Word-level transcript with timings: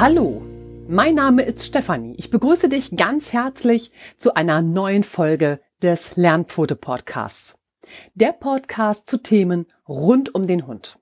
Hallo, 0.00 0.42
mein 0.86 1.16
Name 1.16 1.42
ist 1.42 1.64
Stefanie. 1.64 2.14
Ich 2.18 2.30
begrüße 2.30 2.68
dich 2.68 2.94
ganz 2.94 3.32
herzlich 3.32 3.90
zu 4.16 4.34
einer 4.34 4.62
neuen 4.62 5.02
Folge 5.02 5.60
des 5.82 6.14
Lernpfote 6.14 6.76
Podcasts. 6.76 7.58
Der 8.14 8.30
Podcast 8.30 9.10
zu 9.10 9.16
Themen 9.16 9.66
rund 9.88 10.36
um 10.36 10.46
den 10.46 10.68
Hund. 10.68 11.00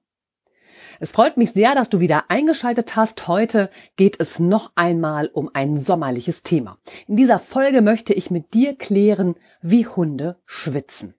Es 0.98 1.12
freut 1.12 1.36
mich 1.36 1.52
sehr, 1.52 1.74
dass 1.74 1.90
du 1.90 2.00
wieder 2.00 2.30
eingeschaltet 2.30 2.96
hast. 2.96 3.28
Heute 3.28 3.68
geht 3.96 4.18
es 4.18 4.38
noch 4.38 4.72
einmal 4.76 5.26
um 5.26 5.50
ein 5.52 5.78
sommerliches 5.78 6.42
Thema. 6.42 6.78
In 7.06 7.16
dieser 7.16 7.38
Folge 7.38 7.82
möchte 7.82 8.14
ich 8.14 8.30
mit 8.30 8.54
dir 8.54 8.76
klären, 8.76 9.34
wie 9.60 9.86
Hunde 9.86 10.40
schwitzen. 10.46 11.12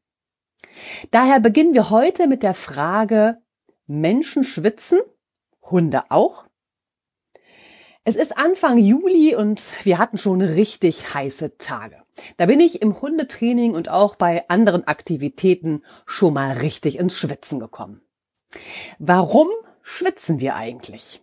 Daher 1.12 1.40
beginnen 1.40 1.76
wir 1.76 1.92
heute 1.92 2.26
mit 2.26 2.42
der 2.42 2.56
Frage, 2.56 3.38
Menschen 3.86 4.44
schwitzen, 4.44 5.00
Hunde 5.62 6.09
auch? 6.09 6.47
Es 8.08 8.16
ist 8.16 8.38
Anfang 8.38 8.78
Juli 8.78 9.36
und 9.36 9.74
wir 9.84 9.98
hatten 9.98 10.18
schon 10.18 10.40
richtig 10.40 11.14
heiße 11.14 11.58
Tage. 11.58 11.98
Da 12.38 12.45
bin 12.45 12.62
ich 12.62 12.81
im 12.81 13.02
Hundetraining 13.02 13.73
und 13.73 13.90
auch 13.90 14.16
bei 14.16 14.48
anderen 14.48 14.88
Aktivitäten 14.88 15.84
schon 16.06 16.36
mal 16.36 16.54
richtig 16.54 17.00
ins 17.00 17.18
Schwitzen 17.18 17.59
gekommen. 17.59 18.00
Warum 18.98 19.50
schwitzen 19.81 20.40
wir 20.40 20.56
eigentlich? 20.56 21.22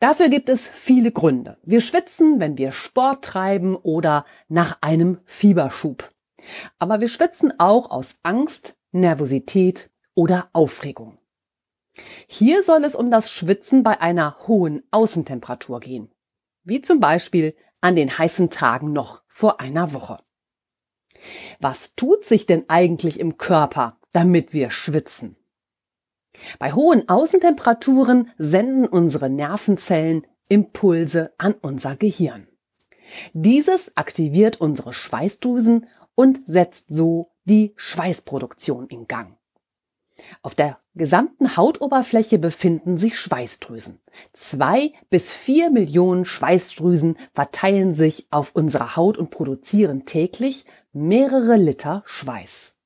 Dafür 0.00 0.30
gibt 0.30 0.48
es 0.48 0.66
viele 0.66 1.12
Gründe. 1.12 1.58
Wir 1.62 1.82
schwitzen, 1.82 2.40
wenn 2.40 2.56
wir 2.56 2.72
Sport 2.72 3.22
treiben 3.22 3.76
oder 3.76 4.24
nach 4.48 4.78
einem 4.80 5.18
Fieberschub. 5.26 6.10
Aber 6.78 7.02
wir 7.02 7.10
schwitzen 7.10 7.52
auch 7.60 7.90
aus 7.90 8.16
Angst, 8.22 8.78
Nervosität 8.92 9.90
oder 10.14 10.48
Aufregung. 10.54 11.18
Hier 12.26 12.62
soll 12.62 12.84
es 12.84 12.94
um 12.94 13.10
das 13.10 13.30
Schwitzen 13.30 13.82
bei 13.82 14.00
einer 14.00 14.36
hohen 14.46 14.82
Außentemperatur 14.90 15.80
gehen, 15.80 16.12
wie 16.64 16.80
zum 16.80 17.00
Beispiel 17.00 17.54
an 17.80 17.96
den 17.96 18.18
heißen 18.18 18.50
Tagen 18.50 18.92
noch 18.92 19.22
vor 19.26 19.60
einer 19.60 19.92
Woche. 19.92 20.18
Was 21.60 21.94
tut 21.94 22.24
sich 22.24 22.46
denn 22.46 22.64
eigentlich 22.68 23.20
im 23.20 23.38
Körper, 23.38 23.98
damit 24.12 24.52
wir 24.52 24.70
schwitzen? 24.70 25.36
Bei 26.58 26.72
hohen 26.72 27.08
Außentemperaturen 27.08 28.30
senden 28.36 28.86
unsere 28.86 29.30
Nervenzellen 29.30 30.26
Impulse 30.48 31.32
an 31.38 31.54
unser 31.54 31.96
Gehirn. 31.96 32.46
Dieses 33.32 33.96
aktiviert 33.96 34.60
unsere 34.60 34.92
Schweißdrüsen 34.92 35.86
und 36.14 36.46
setzt 36.46 36.86
so 36.88 37.32
die 37.44 37.72
Schweißproduktion 37.76 38.88
in 38.88 39.06
Gang. 39.06 39.38
Auf 40.42 40.54
der 40.54 40.78
gesamten 40.94 41.56
Hautoberfläche 41.56 42.38
befinden 42.38 42.96
sich 42.96 43.18
Schweißdrüsen. 43.18 44.00
Zwei 44.32 44.92
bis 45.10 45.32
vier 45.32 45.70
Millionen 45.70 46.24
Schweißdrüsen 46.24 47.18
verteilen 47.34 47.92
sich 47.92 48.26
auf 48.30 48.52
unserer 48.54 48.96
Haut 48.96 49.18
und 49.18 49.30
produzieren 49.30 50.06
täglich 50.06 50.64
mehrere 50.92 51.56
Liter 51.56 52.02
Schweiß. 52.06 52.76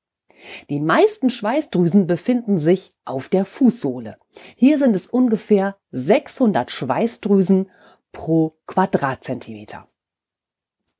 Die 0.69 0.79
meisten 0.79 1.29
Schweißdrüsen 1.29 2.07
befinden 2.07 2.57
sich 2.57 2.93
auf 3.05 3.29
der 3.29 3.45
Fußsohle. 3.45 4.17
Hier 4.55 4.77
sind 4.77 4.95
es 4.95 5.07
ungefähr 5.07 5.77
600 5.91 6.71
Schweißdrüsen 6.71 7.69
pro 8.11 8.57
Quadratzentimeter. 8.65 9.85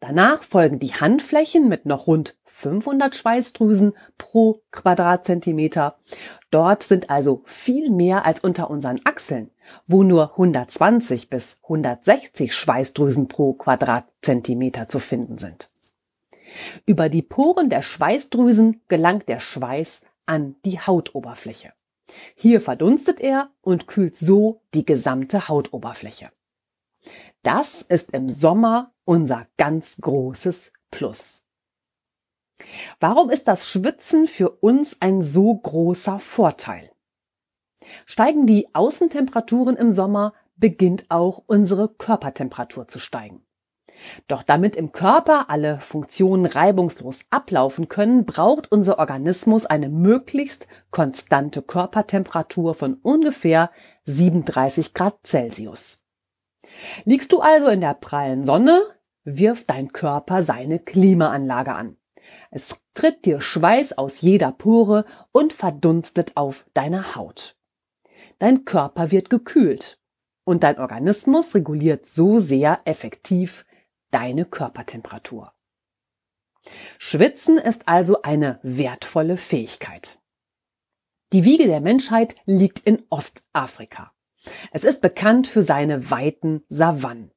Danach 0.01 0.41
folgen 0.41 0.79
die 0.79 0.95
Handflächen 0.95 1.69
mit 1.69 1.85
noch 1.85 2.07
rund 2.07 2.35
500 2.45 3.15
Schweißdrüsen 3.15 3.93
pro 4.17 4.63
Quadratzentimeter. 4.71 5.95
Dort 6.49 6.81
sind 6.81 7.11
also 7.11 7.43
viel 7.45 7.91
mehr 7.91 8.25
als 8.25 8.39
unter 8.39 8.71
unseren 8.71 8.99
Achseln, 9.03 9.51
wo 9.85 10.01
nur 10.01 10.31
120 10.31 11.29
bis 11.29 11.59
160 11.61 12.53
Schweißdrüsen 12.53 13.27
pro 13.27 13.53
Quadratzentimeter 13.53 14.89
zu 14.89 14.97
finden 14.97 15.37
sind. 15.37 15.71
Über 16.87 17.07
die 17.07 17.21
Poren 17.21 17.69
der 17.69 17.83
Schweißdrüsen 17.83 18.81
gelangt 18.87 19.29
der 19.29 19.39
Schweiß 19.39 20.01
an 20.25 20.55
die 20.65 20.79
Hautoberfläche. 20.79 21.73
Hier 22.33 22.59
verdunstet 22.59 23.19
er 23.19 23.51
und 23.61 23.87
kühlt 23.87 24.17
so 24.17 24.63
die 24.73 24.83
gesamte 24.83 25.47
Hautoberfläche. 25.47 26.29
Das 27.43 27.81
ist 27.81 28.11
im 28.11 28.29
Sommer 28.29 28.93
unser 29.05 29.47
ganz 29.57 29.97
großes 29.97 30.73
Plus. 30.91 31.43
Warum 32.99 33.29
ist 33.29 33.47
das 33.47 33.67
Schwitzen 33.67 34.27
für 34.27 34.49
uns 34.49 34.97
ein 35.01 35.21
so 35.21 35.55
großer 35.55 36.19
Vorteil? 36.19 36.91
Steigen 38.05 38.45
die 38.45 38.73
Außentemperaturen 38.75 39.75
im 39.75 39.89
Sommer, 39.89 40.33
beginnt 40.55 41.05
auch 41.09 41.41
unsere 41.47 41.89
Körpertemperatur 41.89 42.87
zu 42.87 42.99
steigen. 42.99 43.43
Doch 44.27 44.43
damit 44.43 44.75
im 44.75 44.91
Körper 44.91 45.49
alle 45.49 45.79
Funktionen 45.79 46.45
reibungslos 46.45 47.21
ablaufen 47.29 47.87
können, 47.87 48.25
braucht 48.25 48.71
unser 48.71 48.99
Organismus 48.99 49.65
eine 49.65 49.89
möglichst 49.89 50.67
konstante 50.91 51.61
Körpertemperatur 51.61 52.73
von 52.73 52.95
ungefähr 52.95 53.71
37 54.05 54.93
Grad 54.93 55.25
Celsius. 55.25 56.00
Liegst 57.05 57.31
du 57.31 57.41
also 57.41 57.67
in 57.67 57.81
der 57.81 57.93
prallen 57.93 58.43
Sonne, 58.43 58.81
wirft 59.23 59.69
dein 59.69 59.91
Körper 59.91 60.41
seine 60.41 60.79
Klimaanlage 60.79 61.73
an. 61.73 61.97
Es 62.51 62.79
tritt 62.93 63.25
dir 63.25 63.41
Schweiß 63.41 63.97
aus 63.97 64.21
jeder 64.21 64.51
Pore 64.51 65.05
und 65.31 65.53
verdunstet 65.53 66.37
auf 66.37 66.65
deiner 66.73 67.15
Haut. 67.15 67.55
Dein 68.39 68.65
Körper 68.65 69.11
wird 69.11 69.29
gekühlt 69.29 69.99
und 70.43 70.63
dein 70.63 70.79
Organismus 70.79 71.53
reguliert 71.55 72.05
so 72.05 72.39
sehr 72.39 72.79
effektiv 72.85 73.65
deine 74.11 74.45
Körpertemperatur. 74.45 75.53
Schwitzen 76.97 77.57
ist 77.57 77.87
also 77.87 78.21
eine 78.21 78.59
wertvolle 78.61 79.37
Fähigkeit. 79.37 80.19
Die 81.33 81.45
Wiege 81.45 81.65
der 81.65 81.81
Menschheit 81.81 82.35
liegt 82.45 82.79
in 82.79 83.03
Ostafrika. 83.09 84.13
Es 84.71 84.83
ist 84.83 85.01
bekannt 85.01 85.47
für 85.47 85.61
seine 85.61 86.11
weiten 86.11 86.63
Savannen. 86.69 87.31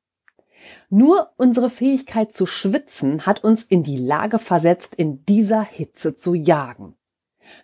Nur 0.89 1.33
unsere 1.37 1.71
Fähigkeit 1.71 2.33
zu 2.33 2.47
schwitzen 2.47 3.27
hat 3.27 3.45
uns 3.45 3.65
in 3.65 3.83
die 3.83 3.99
Lage 3.99 4.39
versetzt, 4.39 4.95
in 4.95 5.25
dieser 5.27 5.63
Hitze 5.63 6.17
zu 6.17 6.35
jagen. 6.35 6.97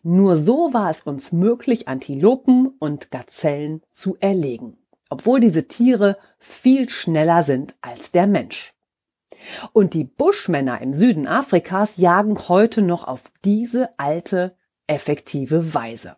Nur 0.02 0.36
so 0.36 0.74
war 0.74 0.90
es 0.90 1.02
uns 1.02 1.32
möglich, 1.32 1.88
Antilopen 1.88 2.68
und 2.78 3.10
Gazellen 3.10 3.82
zu 3.92 4.16
erlegen, 4.20 4.76
obwohl 5.08 5.40
diese 5.40 5.68
Tiere 5.68 6.18
viel 6.38 6.88
schneller 6.88 7.42
sind 7.42 7.76
als 7.80 8.12
der 8.12 8.26
Mensch. 8.26 8.74
Und 9.72 9.94
die 9.94 10.04
Buschmänner 10.04 10.82
im 10.82 10.92
Süden 10.92 11.26
Afrikas 11.26 11.96
jagen 11.96 12.36
heute 12.48 12.82
noch 12.82 13.04
auf 13.04 13.24
diese 13.44 13.88
alte, 13.98 14.54
effektive 14.86 15.72
Weise. 15.72 16.16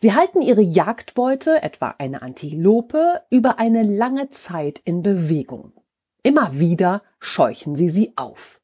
Sie 0.00 0.14
halten 0.14 0.42
ihre 0.42 0.62
Jagdbeute, 0.62 1.62
etwa 1.62 1.94
eine 1.98 2.22
Antilope, 2.22 3.22
über 3.30 3.58
eine 3.58 3.82
lange 3.82 4.30
Zeit 4.30 4.80
in 4.84 5.02
Bewegung. 5.02 5.72
Immer 6.22 6.58
wieder 6.58 7.02
scheuchen 7.20 7.76
sie 7.76 7.88
sie 7.88 8.12
auf. 8.16 8.60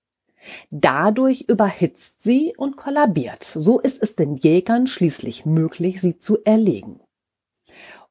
Dadurch 0.70 1.42
überhitzt 1.48 2.22
sie 2.22 2.54
und 2.56 2.76
kollabiert. 2.76 3.42
So 3.44 3.80
ist 3.80 4.02
es 4.02 4.16
den 4.16 4.36
Jägern 4.36 4.86
schließlich 4.86 5.46
möglich, 5.46 6.00
sie 6.00 6.18
zu 6.18 6.38
erlegen. 6.44 7.00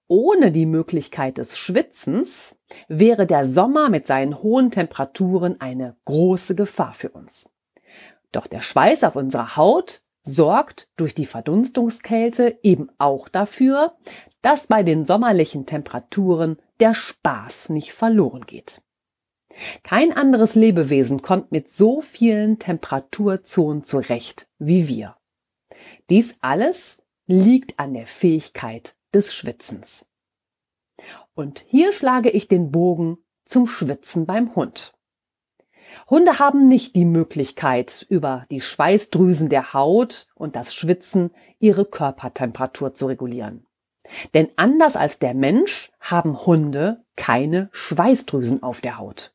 Ohne 0.07 0.51
die 0.51 0.65
Möglichkeit 0.65 1.39
des 1.39 1.57
Schwitzens 1.57 2.55
wäre 2.87 3.25
der 3.25 3.45
Sommer 3.45 3.89
mit 3.89 4.05
seinen 4.05 4.41
hohen 4.43 4.69
Temperaturen 4.69 5.59
eine 5.59 5.95
große 6.05 6.55
Gefahr 6.55 6.93
für 6.93 7.09
uns. 7.09 7.49
Doch 8.31 8.47
der 8.47 8.61
Schweiß 8.61 9.03
auf 9.05 9.15
unserer 9.15 9.55
Haut 9.57 10.02
sorgt 10.23 10.89
durch 10.95 11.13
die 11.13 11.25
Verdunstungskälte 11.25 12.59
eben 12.63 12.89
auch 12.97 13.27
dafür, 13.27 13.95
dass 14.41 14.67
bei 14.67 14.83
den 14.83 15.05
sommerlichen 15.05 15.65
Temperaturen 15.65 16.57
der 16.79 16.93
Spaß 16.93 17.69
nicht 17.69 17.93
verloren 17.93 18.45
geht. 18.45 18.81
Kein 19.83 20.11
anderes 20.13 20.55
Lebewesen 20.55 21.21
kommt 21.21 21.51
mit 21.51 21.71
so 21.71 22.01
vielen 22.01 22.57
Temperaturzonen 22.57 23.83
zurecht 23.83 24.47
wie 24.57 24.87
wir. 24.87 25.17
Dies 26.09 26.37
alles 26.41 27.03
liegt 27.27 27.79
an 27.79 27.93
der 27.93 28.07
Fähigkeit 28.07 28.95
des 29.13 29.33
Schwitzens. 29.33 30.05
Und 31.35 31.65
hier 31.67 31.93
schlage 31.93 32.29
ich 32.29 32.47
den 32.47 32.71
Bogen 32.71 33.17
zum 33.45 33.67
Schwitzen 33.67 34.25
beim 34.25 34.55
Hund. 34.55 34.92
Hunde 36.09 36.39
haben 36.39 36.67
nicht 36.67 36.95
die 36.95 37.05
Möglichkeit, 37.05 38.05
über 38.09 38.45
die 38.51 38.61
Schweißdrüsen 38.61 39.49
der 39.49 39.73
Haut 39.73 40.27
und 40.35 40.55
das 40.55 40.73
Schwitzen 40.73 41.31
ihre 41.59 41.85
Körpertemperatur 41.85 42.93
zu 42.93 43.07
regulieren. 43.07 43.65
Denn 44.33 44.49
anders 44.55 44.95
als 44.95 45.19
der 45.19 45.33
Mensch 45.33 45.91
haben 45.99 46.45
Hunde 46.45 47.03
keine 47.15 47.69
Schweißdrüsen 47.71 48.63
auf 48.63 48.81
der 48.81 48.97
Haut. 48.97 49.33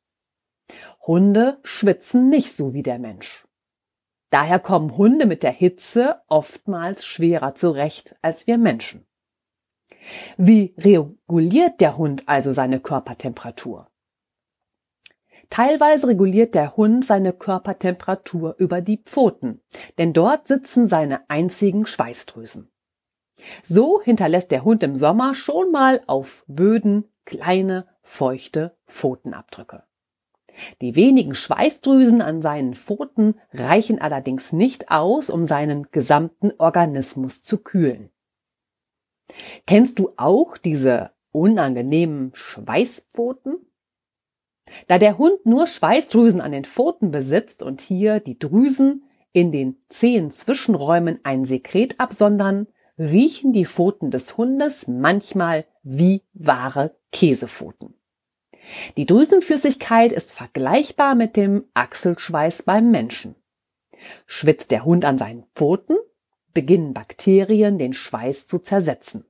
Hunde 1.06 1.58
schwitzen 1.62 2.28
nicht 2.28 2.54
so 2.54 2.74
wie 2.74 2.82
der 2.82 2.98
Mensch. 2.98 3.46
Daher 4.30 4.58
kommen 4.58 4.98
Hunde 4.98 5.24
mit 5.24 5.42
der 5.42 5.52
Hitze 5.52 6.20
oftmals 6.28 7.06
schwerer 7.06 7.54
zurecht 7.54 8.16
als 8.20 8.46
wir 8.46 8.58
Menschen. 8.58 9.06
Wie 10.36 10.74
reguliert 10.76 11.80
der 11.80 11.96
Hund 11.96 12.28
also 12.28 12.52
seine 12.52 12.80
Körpertemperatur? 12.80 13.88
Teilweise 15.50 16.08
reguliert 16.08 16.54
der 16.54 16.76
Hund 16.76 17.04
seine 17.04 17.32
Körpertemperatur 17.32 18.54
über 18.58 18.80
die 18.80 18.98
Pfoten, 18.98 19.62
denn 19.96 20.12
dort 20.12 20.46
sitzen 20.46 20.86
seine 20.86 21.28
einzigen 21.28 21.86
Schweißdrüsen. 21.86 22.70
So 23.62 24.02
hinterlässt 24.02 24.50
der 24.50 24.64
Hund 24.64 24.82
im 24.82 24.96
Sommer 24.96 25.34
schon 25.34 25.70
mal 25.70 26.02
auf 26.06 26.44
Böden 26.48 27.04
kleine, 27.24 27.86
feuchte 28.02 28.76
Pfotenabdrücke. 28.86 29.84
Die 30.80 30.96
wenigen 30.96 31.34
Schweißdrüsen 31.34 32.20
an 32.20 32.42
seinen 32.42 32.74
Pfoten 32.74 33.34
reichen 33.52 34.00
allerdings 34.00 34.52
nicht 34.52 34.90
aus, 34.90 35.30
um 35.30 35.44
seinen 35.44 35.90
gesamten 35.90 36.52
Organismus 36.58 37.42
zu 37.42 37.58
kühlen. 37.58 38.10
Kennst 39.66 39.98
du 39.98 40.12
auch 40.16 40.56
diese 40.56 41.12
unangenehmen 41.32 42.30
Schweißpfoten? 42.34 43.67
Da 44.86 44.98
der 44.98 45.18
Hund 45.18 45.44
nur 45.44 45.66
Schweißdrüsen 45.66 46.40
an 46.40 46.52
den 46.52 46.64
Pfoten 46.64 47.10
besitzt 47.10 47.62
und 47.62 47.80
hier 47.80 48.20
die 48.20 48.38
Drüsen 48.38 49.04
in 49.32 49.52
den 49.52 49.76
zehn 49.88 50.30
Zwischenräumen 50.30 51.20
ein 51.22 51.44
Sekret 51.44 51.98
absondern, 52.00 52.66
riechen 52.98 53.52
die 53.52 53.66
Pfoten 53.66 54.10
des 54.10 54.36
Hundes 54.36 54.88
manchmal 54.88 55.64
wie 55.82 56.22
wahre 56.34 56.96
Käsepfoten. 57.12 57.94
Die 58.96 59.06
Drüsenflüssigkeit 59.06 60.12
ist 60.12 60.32
vergleichbar 60.32 61.14
mit 61.14 61.36
dem 61.36 61.64
Achselschweiß 61.74 62.64
beim 62.64 62.90
Menschen. 62.90 63.36
Schwitzt 64.26 64.70
der 64.70 64.84
Hund 64.84 65.04
an 65.04 65.18
seinen 65.18 65.44
Pfoten, 65.54 65.96
beginnen 66.52 66.92
Bakterien 66.92 67.78
den 67.78 67.92
Schweiß 67.92 68.46
zu 68.46 68.58
zersetzen. 68.58 69.24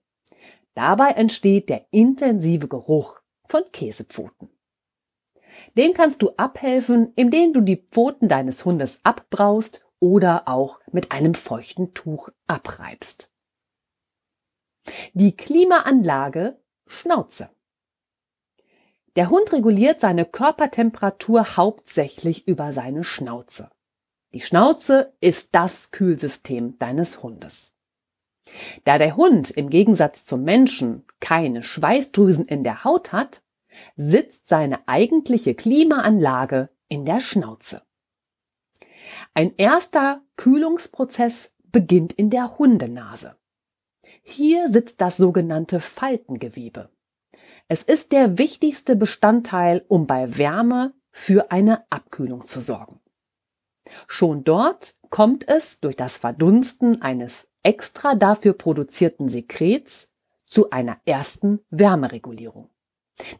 Dabei 0.74 1.10
entsteht 1.10 1.68
der 1.68 1.86
intensive 1.90 2.68
Geruch 2.68 3.20
von 3.46 3.62
Käsepfoten. 3.72 4.48
Dem 5.76 5.94
kannst 5.94 6.22
du 6.22 6.30
abhelfen, 6.36 7.12
indem 7.16 7.52
du 7.52 7.60
die 7.60 7.76
Pfoten 7.76 8.28
deines 8.28 8.64
Hundes 8.64 9.00
abbraust 9.02 9.84
oder 10.00 10.48
auch 10.48 10.80
mit 10.92 11.12
einem 11.12 11.34
feuchten 11.34 11.94
Tuch 11.94 12.28
abreibst. 12.46 13.32
Die 15.12 15.36
Klimaanlage 15.36 16.58
Schnauze. 16.86 17.50
Der 19.16 19.30
Hund 19.30 19.52
reguliert 19.52 20.00
seine 20.00 20.24
Körpertemperatur 20.24 21.56
hauptsächlich 21.56 22.46
über 22.46 22.72
seine 22.72 23.04
Schnauze. 23.04 23.70
Die 24.32 24.40
Schnauze 24.40 25.14
ist 25.20 25.54
das 25.54 25.90
Kühlsystem 25.90 26.78
deines 26.78 27.22
Hundes. 27.22 27.74
Da 28.84 28.98
der 28.98 29.16
Hund 29.16 29.50
im 29.50 29.70
Gegensatz 29.70 30.24
zum 30.24 30.44
Menschen 30.44 31.04
keine 31.20 31.62
Schweißdrüsen 31.62 32.44
in 32.44 32.64
der 32.64 32.84
Haut 32.84 33.12
hat, 33.12 33.42
sitzt 33.96 34.48
seine 34.48 34.86
eigentliche 34.86 35.54
Klimaanlage 35.54 36.70
in 36.88 37.04
der 37.04 37.20
Schnauze. 37.20 37.82
Ein 39.34 39.54
erster 39.56 40.22
Kühlungsprozess 40.36 41.54
beginnt 41.70 42.12
in 42.12 42.30
der 42.30 42.58
Hundenase. 42.58 43.36
Hier 44.22 44.68
sitzt 44.68 45.00
das 45.00 45.16
sogenannte 45.16 45.80
Faltengewebe. 45.80 46.90
Es 47.68 47.82
ist 47.82 48.12
der 48.12 48.38
wichtigste 48.38 48.96
Bestandteil, 48.96 49.84
um 49.88 50.06
bei 50.06 50.38
Wärme 50.38 50.94
für 51.10 51.50
eine 51.50 51.84
Abkühlung 51.90 52.46
zu 52.46 52.60
sorgen. 52.60 53.00
Schon 54.06 54.44
dort 54.44 54.96
kommt 55.10 55.48
es 55.48 55.80
durch 55.80 55.96
das 55.96 56.18
Verdunsten 56.18 57.02
eines 57.02 57.48
extra 57.62 58.14
dafür 58.14 58.52
produzierten 58.52 59.28
Sekrets 59.28 60.10
zu 60.46 60.70
einer 60.70 60.98
ersten 61.04 61.60
Wärmeregulierung. 61.70 62.70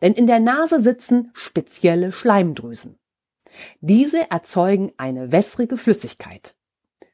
Denn 0.03 0.15
in 0.15 0.27
der 0.27 0.41
Nase 0.41 0.81
sitzen 0.81 1.31
spezielle 1.35 2.13
Schleimdrüsen. 2.13 2.99
Diese 3.81 4.31
erzeugen 4.31 4.93
eine 4.97 5.33
wässrige 5.33 5.77
Flüssigkeit. 5.77 6.57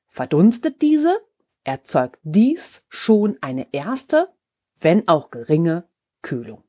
Verdunstet 0.06 0.82
diese, 0.82 1.20
erzeugt 1.64 2.18
dies 2.22 2.84
schon 2.88 3.36
eine 3.40 3.66
erste, 3.72 4.32
wenn 4.80 5.08
auch 5.08 5.30
geringe, 5.30 5.88
Kühlung. 6.22 6.62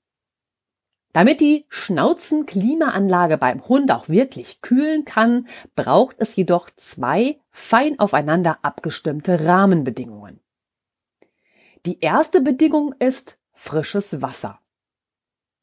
Damit 1.14 1.40
die 1.40 1.66
Schnauzenklimaanlage 1.70 3.38
beim 3.38 3.66
Hund 3.70 3.90
auch 3.92 4.10
wirklich 4.10 4.62
kühlen 4.62 5.06
kann, 5.06 5.48
braucht 5.76 6.18
es 6.20 6.36
jedoch 6.36 6.70
zwei 6.76 7.40
fein 7.52 8.00
aufeinander 8.00 8.60
abgestimmte 8.64 9.46
Rahmenbedingungen. 9.46 10.42
Die 11.86 12.02
erste 12.02 12.42
Bedingung 12.42 12.94
ist 13.00 13.40
frisches 13.54 14.22
Wasser. 14.22 14.60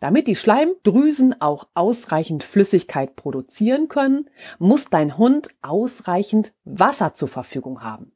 Damit 0.02 0.26
die 0.26 0.34
Schleimdrüsen 0.34 1.40
auch 1.40 1.68
ausreichend 1.74 2.42
Flüssigkeit 2.42 3.14
produzieren 3.14 3.86
können, 3.86 4.28
muss 4.58 4.86
dein 4.86 5.16
Hund 5.16 5.50
ausreichend 5.62 6.54
Wasser 6.64 7.14
zur 7.14 7.28
Verfügung 7.28 7.84
haben. 7.84 8.10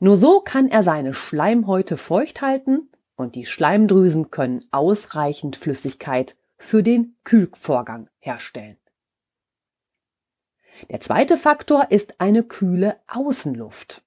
Nur 0.00 0.18
so 0.18 0.40
kann 0.40 0.68
er 0.68 0.82
seine 0.82 1.14
Schleimhäute 1.14 1.96
feucht 1.96 2.42
halten 2.42 2.90
und 3.16 3.36
die 3.36 3.46
Schleimdrüsen 3.46 4.30
können 4.30 4.66
ausreichend 4.70 5.56
Flüssigkeit 5.56 6.36
für 6.58 6.82
den 6.82 7.16
Kühlvorgang 7.24 8.10
herstellen. 8.18 8.76
Der 10.90 11.00
zweite 11.00 11.38
Faktor 11.38 11.90
ist 11.90 12.20
eine 12.20 12.42
kühle 12.42 13.00
Außenluft. 13.06 14.02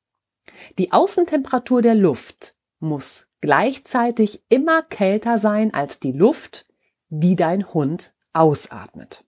Die 0.78 0.92
Außentemperatur 0.92 1.82
der 1.82 1.96
Luft 1.96 2.54
muss 2.78 3.26
gleichzeitig 3.40 4.44
immer 4.50 4.84
kälter 4.84 5.40
sein 5.40 5.74
als 5.74 6.00
die 6.00 6.12
Luft, 6.12 6.68
die 7.12 7.36
dein 7.36 7.72
Hund 7.74 8.14
ausatmet. 8.34 9.26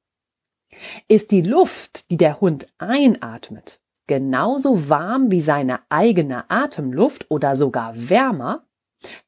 Ist 1.08 1.30
die 1.30 1.42
Luft, 1.42 2.10
die 2.10 2.18
der 2.18 2.42
Hund 2.42 2.68
einatmet, 2.80 3.82
genauso 4.08 4.90
warm 4.90 5.30
wie 5.30 5.42
seine 5.42 5.82
eigene 5.90 6.50
Atemluft 6.50 7.30
oder 7.30 7.56
sogar 7.56 8.10
wärmer, 8.10 8.66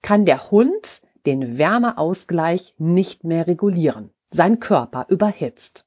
kann 0.02 0.26
der 0.26 0.50
Hund 0.50 1.04
den 1.26 1.58
Wärmeausgleich 1.58 2.76
nicht 2.78 3.24
mehr 3.24 3.46
regulieren. 3.46 4.12
Sein 4.32 4.60
Körper 4.60 5.06
überhitzt. 5.10 5.86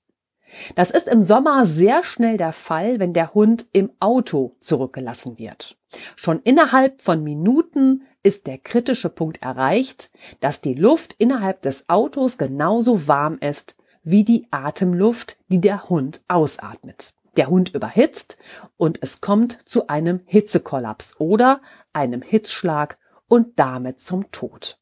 Das 0.75 0.91
ist 0.91 1.09
im 1.09 1.23
Sommer 1.23 1.67
sehr 1.67 2.03
schnell 2.03 2.37
der 2.37 2.53
Fall, 2.53 2.99
wenn 3.01 3.13
der 3.13 3.35
Hund 3.35 3.67
im 3.73 3.91
Auto 4.01 4.57
zurückgelassen 4.61 5.39
wird. 5.39 5.77
Schon 6.17 6.41
innerhalb 6.43 7.03
von 7.03 7.23
Minuten 7.23 8.03
ist 8.23 8.47
der 8.47 8.59
kritische 8.59 9.09
Punkt 9.09 9.43
erreicht, 9.43 10.11
dass 10.41 10.61
die 10.61 10.75
Luft 10.75 11.15
innerhalb 11.19 11.63
des 11.63 11.89
Autos 11.89 12.39
genauso 12.39 13.09
warm 13.09 13.39
ist 13.39 13.77
wie 14.03 14.25
die 14.25 14.47
Atemluft, 14.51 15.39
die 15.49 15.61
der 15.61 15.89
Hund 15.89 16.23
ausatmet. 16.29 17.15
Der 17.37 17.49
Hund 17.49 17.75
überhitzt 17.75 18.39
und 18.77 18.99
es 19.03 19.21
kommt 19.21 19.53
zu 19.69 19.89
einem 19.89 20.21
Hitzekollaps 20.25 21.21
oder 21.21 21.61
einem 21.93 22.23
Hitzschlag 22.23 22.99
und 23.29 23.59
damit 23.59 24.01
zum 24.01 24.31
Tod. 24.33 24.79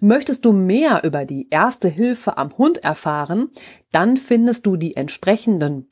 Möchtest 0.00 0.44
du 0.44 0.52
mehr 0.52 1.04
über 1.04 1.24
die 1.24 1.48
erste 1.50 1.88
Hilfe 1.88 2.36
am 2.36 2.56
Hund 2.58 2.84
erfahren, 2.84 3.50
dann 3.90 4.16
findest 4.16 4.66
du 4.66 4.76
die 4.76 4.96
entsprechenden 4.96 5.88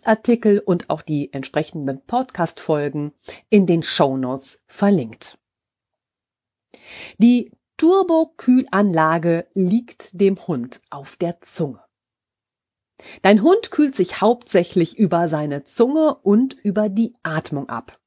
Blogartikel 0.00 0.60
und 0.60 0.90
auch 0.90 1.02
die 1.02 1.32
entsprechenden 1.32 2.00
Podcast-Folgen 2.06 3.12
in 3.48 3.66
den 3.66 3.82
Show 3.82 4.16
Notes 4.16 4.62
verlinkt. 4.66 5.38
Die 7.18 7.52
Turbokühlanlage 7.76 9.46
liegt 9.54 10.20
dem 10.20 10.46
Hund 10.46 10.80
auf 10.90 11.16
der 11.16 11.40
Zunge. 11.40 11.82
Dein 13.22 13.42
Hund 13.42 13.70
kühlt 13.70 13.94
sich 13.94 14.20
hauptsächlich 14.20 14.98
über 14.98 15.28
seine 15.28 15.64
Zunge 15.64 16.14
und 16.16 16.54
über 16.54 16.88
die 16.88 17.14
Atmung 17.22 17.68
ab. 17.68 17.98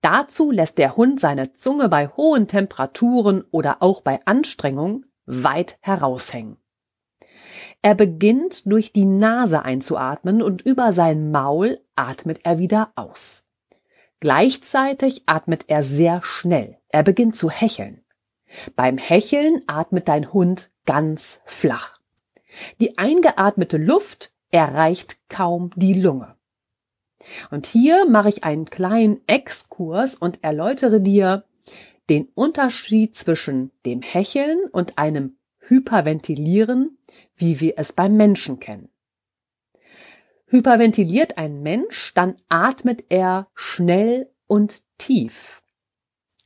Dazu 0.00 0.50
lässt 0.50 0.78
der 0.78 0.96
Hund 0.96 1.20
seine 1.20 1.52
Zunge 1.52 1.88
bei 1.88 2.08
hohen 2.08 2.46
Temperaturen 2.48 3.44
oder 3.50 3.82
auch 3.82 4.00
bei 4.00 4.20
Anstrengung 4.24 5.06
weit 5.26 5.78
heraushängen. 5.80 6.56
Er 7.86 7.94
beginnt 7.94 8.66
durch 8.66 8.92
die 8.92 9.04
Nase 9.04 9.64
einzuatmen 9.64 10.42
und 10.42 10.60
über 10.62 10.92
sein 10.92 11.30
Maul 11.30 11.78
atmet 11.94 12.40
er 12.42 12.58
wieder 12.58 12.90
aus. 12.96 13.46
Gleichzeitig 14.18 15.22
atmet 15.26 15.66
er 15.68 15.84
sehr 15.84 16.20
schnell. 16.24 16.78
Er 16.88 17.04
beginnt 17.04 17.36
zu 17.36 17.48
hecheln. 17.48 18.02
Beim 18.74 18.98
Hecheln 18.98 19.62
atmet 19.68 20.08
dein 20.08 20.32
Hund 20.32 20.72
ganz 20.84 21.40
flach. 21.44 22.00
Die 22.80 22.98
eingeatmete 22.98 23.76
Luft 23.76 24.32
erreicht 24.50 25.18
kaum 25.28 25.70
die 25.76 25.94
Lunge. 25.94 26.34
Und 27.52 27.66
hier 27.66 28.04
mache 28.04 28.30
ich 28.30 28.42
einen 28.42 28.68
kleinen 28.68 29.20
Exkurs 29.28 30.16
und 30.16 30.42
erläutere 30.42 31.00
dir 31.00 31.44
den 32.10 32.26
Unterschied 32.34 33.14
zwischen 33.14 33.70
dem 33.84 34.02
Hecheln 34.02 34.58
und 34.72 34.98
einem 34.98 35.35
Hyperventilieren, 35.68 36.98
wie 37.36 37.60
wir 37.60 37.74
es 37.76 37.92
beim 37.92 38.16
Menschen 38.16 38.60
kennen. 38.60 38.88
Hyperventiliert 40.46 41.38
ein 41.38 41.62
Mensch, 41.62 42.14
dann 42.14 42.36
atmet 42.48 43.04
er 43.08 43.48
schnell 43.54 44.30
und 44.46 44.82
tief. 44.96 45.62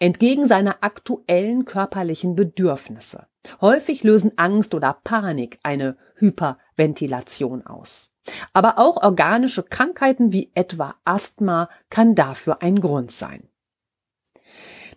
entgegen 0.01 0.47
seiner 0.47 0.79
aktuellen 0.81 1.67
körperlichen 1.67 2.35
Bedürfnisse. 2.35 3.27
Häufig 3.61 4.03
lösen 4.03 4.33
Angst 4.37 4.75
oder 4.75 4.99
Panik 5.05 5.61
eine 5.63 5.97
Hyperventilation 6.17 7.65
aus. 7.67 8.13
Aber 8.53 8.79
auch 8.79 9.03
organische 9.03 9.63
Krankheiten 9.63 10.33
wie 10.33 10.51
etwa 10.55 10.97
Asthma 11.05 11.69
kann 11.91 12.15
dafür 12.15 12.63
ein 12.63 12.81
Grund 12.81 13.11
sein. 13.11 13.49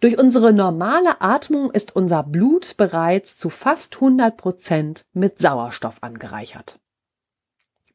Durch 0.03 0.17
unsere 0.17 0.51
normale 0.51 1.21
Atmung 1.21 1.71
ist 1.71 1.95
unser 1.95 2.23
Blut 2.23 2.75
bereits 2.75 3.37
zu 3.37 3.49
fast 3.49 3.95
100 3.95 4.35
Prozent 4.35 5.05
mit 5.13 5.39
Sauerstoff 5.39 6.03
angereichert. 6.03 6.81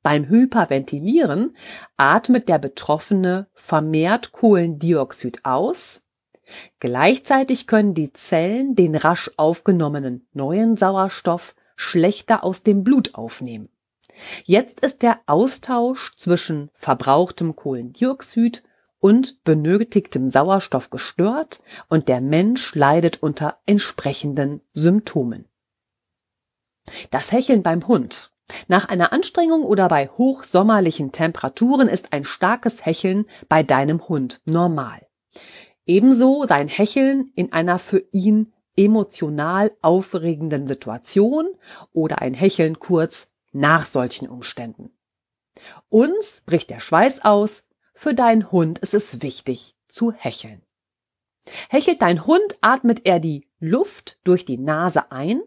Beim 0.03 0.27
Hyperventilieren 0.27 1.55
atmet 1.99 2.49
der 2.49 2.59
Betroffene 2.59 3.49
vermehrt 3.53 4.33
Kohlendioxid 4.33 5.45
aus. 5.45 6.07
Gleichzeitig 6.81 7.67
können 7.67 7.93
die 7.93 8.15
Zellen 8.15 8.75
den 8.75 8.95
rasch 8.95 9.31
aufgenommenen 9.37 10.27
neuen 10.33 10.79
Sauerstoff 10.79 11.55
schlechter 11.77 12.43
aus 12.43 12.63
dem 12.63 12.85
Blut 12.85 13.17
aufnehmen. 13.17 13.69
Jetzt 14.47 14.81
ist 14.81 15.03
der 15.03 15.21
Austausch 15.27 16.17
zwischen 16.17 16.71
verbrauchtem 16.73 17.55
Kohlendioxid 17.55 18.63
und 19.01 19.45
benötigtem 19.45 20.31
Sauerstoff 20.31 20.91
gestört 20.91 21.63
und 21.89 22.09
der 22.09 22.21
Mensch 22.21 22.75
leidet 22.75 23.23
unter 23.23 23.59
entsprechenden 23.67 24.61
Symptomen. 24.73 25.47
Das 27.11 27.33
Hecheln 27.33 27.63
beim 27.63 27.87
Hund. 27.87 28.33
Nach 28.67 28.89
einer 28.89 29.13
Anstrengung 29.13 29.63
oder 29.63 29.89
bei 29.89 30.09
hochsommerlichen 30.09 31.13
Temperaturen 31.13 31.87
ist 31.87 32.13
ein 32.13 32.25
starkes 32.25 32.87
Hecheln 32.87 33.27
bei 33.49 33.63
deinem 33.63 34.09
Hund 34.09 34.41
normal. 34.47 35.07
Ebenso 35.87 36.47
sein 36.47 36.69
Hecheln 36.69 37.31
in 37.35 37.53
einer 37.53 37.79
für 37.79 38.03
ihn 38.11 38.53
emotional 38.77 39.73
aufregenden 39.83 40.67
Situation 40.67 41.49
oder 41.93 42.23
ein 42.23 42.35
Hecheln 42.35 42.79
kurz 42.79 43.31
nach 43.53 43.85
solchen 43.85 44.29
Umständen. 44.29 44.91
Uns 45.89 46.43
bricht 46.47 46.71
der 46.71 46.79
Schweiß 46.79 47.25
aus, 47.25 47.68
für 47.99 48.15
deinen 48.15 48.53
Hund 48.53 48.79
ist 48.79 48.95
es 48.95 49.23
wichtig 49.23 49.75
zu 49.89 50.13
hecheln. 50.13 50.63
Hechelt 51.69 52.01
dein 52.01 52.27
Hund, 52.27 52.57
atmet 52.61 53.05
er 53.05 53.19
die 53.19 53.49
Luft 53.59 54.21
durch 54.23 54.45
die 54.45 54.57
Nase 54.57 55.11
ein 55.11 55.43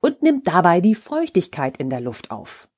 und 0.00 0.20
nimmt 0.20 0.48
dabei 0.48 0.80
die 0.80 0.96
Feuchtigkeit 0.96 1.76
in 1.76 1.90
der 1.90 2.00
Luft 2.00 2.32
auf. 2.32 2.68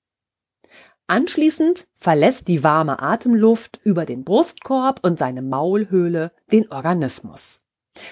Anschließend 1.06 1.88
verlässt 1.94 2.46
die 2.48 2.62
warme 2.62 3.00
Atemluft 3.00 3.80
über 3.84 4.04
den 4.04 4.22
Brustkorb 4.22 5.00
und 5.02 5.18
seine 5.18 5.40
Maulhöhle 5.40 6.30
den 6.52 6.70
Organismus. 6.70 7.62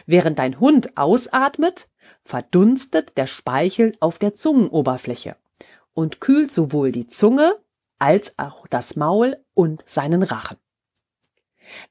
Während 0.06 0.38
dein 0.38 0.58
Hund 0.58 0.96
ausatmet, 0.96 1.90
verdunstet 2.22 3.18
der 3.18 3.26
Speichel 3.26 3.92
auf 4.00 4.18
der 4.18 4.34
Zungenoberfläche 4.34 5.36
und 5.92 6.22
kühlt 6.22 6.50
sowohl 6.50 6.92
die 6.92 7.08
Zunge 7.08 7.60
als 7.98 8.38
auch 8.38 8.66
das 8.68 8.96
Maul 8.96 9.36
und 9.52 9.84
seinen 9.86 10.22
Rachen. 10.22 10.56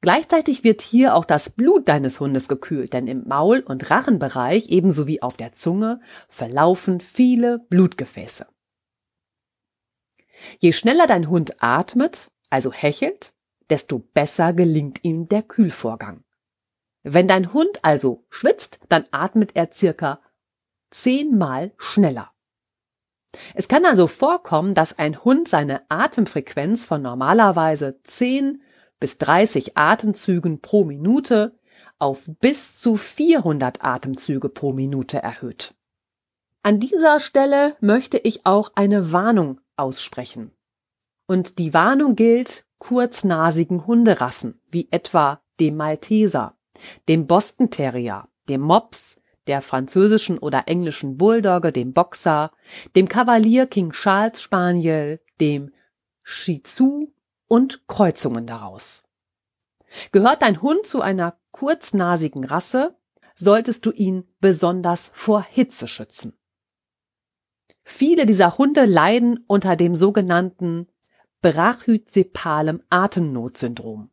Gleichzeitig 0.01 0.63
wird 0.63 0.81
hier 0.81 1.15
auch 1.15 1.25
das 1.25 1.49
Blut 1.49 1.87
deines 1.89 2.19
Hundes 2.19 2.47
gekühlt, 2.47 2.93
denn 2.93 3.07
im 3.07 3.27
Maul- 3.27 3.63
und 3.65 3.89
Rachenbereich 3.89 4.69
ebenso 4.69 5.07
wie 5.07 5.21
auf 5.21 5.37
der 5.37 5.53
Zunge 5.53 5.99
verlaufen 6.27 6.99
viele 6.99 7.59
Blutgefäße. 7.69 8.45
Je 10.59 10.71
schneller 10.71 11.07
dein 11.07 11.29
Hund 11.29 11.63
atmet, 11.63 12.31
also 12.49 12.71
hechelt, 12.71 13.33
desto 13.69 13.99
besser 13.99 14.53
gelingt 14.53 15.03
ihm 15.03 15.27
der 15.27 15.41
Kühlvorgang. 15.41 16.23
Wenn 17.03 17.27
dein 17.27 17.53
Hund 17.53 17.79
also 17.81 18.25
schwitzt, 18.29 18.79
dann 18.89 19.05
atmet 19.11 19.55
er 19.55 19.71
circa 19.71 20.21
zehnmal 20.89 21.73
schneller. 21.77 22.31
Es 23.55 23.67
kann 23.67 23.85
also 23.85 24.07
vorkommen, 24.07 24.75
dass 24.75 24.97
ein 24.97 25.23
Hund 25.23 25.47
seine 25.47 25.81
Atemfrequenz 25.89 26.85
von 26.85 27.01
normalerweise 27.01 27.99
10 28.03 28.61
bis 29.03 29.17
30 29.17 29.75
Atemzügen 29.75 30.61
pro 30.61 30.85
Minute 30.85 31.59
auf 31.99 32.29
bis 32.39 32.79
zu 32.79 32.95
400 32.95 33.83
Atemzüge 33.83 34.47
pro 34.47 34.71
Minute 34.71 35.21
erhöht. 35.21 35.75
An 36.61 36.79
dieser 36.79 37.19
Stelle 37.19 37.75
möchte 37.81 38.17
ich 38.17 38.45
auch 38.45 38.71
eine 38.75 39.11
Warnung 39.11 39.59
aussprechen. 39.75 40.51
Und 41.27 41.59
die 41.59 41.73
Warnung 41.73 42.15
gilt 42.15 42.65
kurznasigen 42.77 43.87
Hunderassen, 43.87 44.61
wie 44.71 44.87
etwa 44.89 45.41
dem 45.59 45.75
Malteser, 45.75 46.55
dem 47.09 47.27
Boston 47.27 47.69
Terrier, 47.69 48.29
dem 48.47 48.61
Mops, 48.61 49.17
der 49.47 49.61
französischen 49.61 50.37
oder 50.37 50.69
englischen 50.69 51.17
Bulldogge, 51.17 51.73
dem 51.73 51.91
Boxer, 51.91 52.51
dem 52.95 53.09
Kavalier 53.09 53.67
King 53.67 53.91
Charles 53.91 54.41
Spaniel, 54.41 55.19
dem 55.41 55.73
Shih 56.21 56.63
Tzu 56.63 57.13
und 57.53 57.87
Kreuzungen 57.87 58.47
daraus. 58.47 59.03
Gehört 60.11 60.41
dein 60.41 60.63
Hund 60.63 60.87
zu 60.87 61.01
einer 61.01 61.37
kurznasigen 61.51 62.45
Rasse, 62.45 62.97
solltest 63.35 63.85
du 63.85 63.91
ihn 63.91 64.23
besonders 64.39 65.11
vor 65.13 65.43
Hitze 65.43 65.87
schützen. 65.87 66.33
Viele 67.83 68.25
dieser 68.25 68.57
Hunde 68.57 68.85
leiden 68.85 69.43
unter 69.45 69.75
dem 69.75 69.93
sogenannten 69.93 70.87
brachycephalem 71.43 72.81
Atemnotsyndrom. 72.89 74.09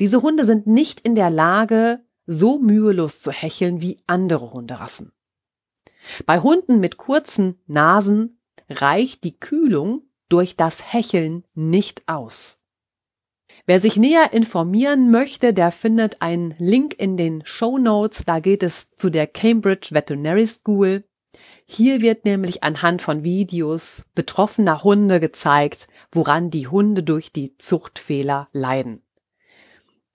Diese 0.00 0.22
Hunde 0.22 0.44
sind 0.44 0.66
nicht 0.66 0.98
in 0.98 1.14
der 1.14 1.30
Lage, 1.30 2.04
so 2.26 2.58
mühelos 2.58 3.20
zu 3.20 3.30
hecheln 3.30 3.80
wie 3.82 4.02
andere 4.08 4.52
Hunderassen. 4.52 5.12
Bei 6.26 6.40
Hunden 6.40 6.80
mit 6.80 6.96
kurzen 6.96 7.60
Nasen 7.68 8.40
reicht 8.68 9.22
die 9.22 9.38
Kühlung 9.38 10.07
durch 10.28 10.56
das 10.56 10.92
Hecheln 10.92 11.44
nicht 11.54 12.02
aus. 12.06 12.58
Wer 13.66 13.80
sich 13.80 13.96
näher 13.96 14.32
informieren 14.32 15.10
möchte, 15.10 15.52
der 15.52 15.72
findet 15.72 16.22
einen 16.22 16.54
Link 16.58 16.94
in 16.94 17.16
den 17.16 17.44
Show 17.44 17.78
Notes. 17.78 18.24
Da 18.24 18.40
geht 18.40 18.62
es 18.62 18.90
zu 18.92 19.10
der 19.10 19.26
Cambridge 19.26 19.88
Veterinary 19.92 20.46
School. 20.46 21.04
Hier 21.66 22.00
wird 22.00 22.24
nämlich 22.24 22.62
anhand 22.62 23.02
von 23.02 23.24
Videos 23.24 24.06
betroffener 24.14 24.82
Hunde 24.84 25.20
gezeigt, 25.20 25.88
woran 26.10 26.50
die 26.50 26.66
Hunde 26.66 27.02
durch 27.02 27.30
die 27.30 27.58
Zuchtfehler 27.58 28.48
leiden. 28.52 29.02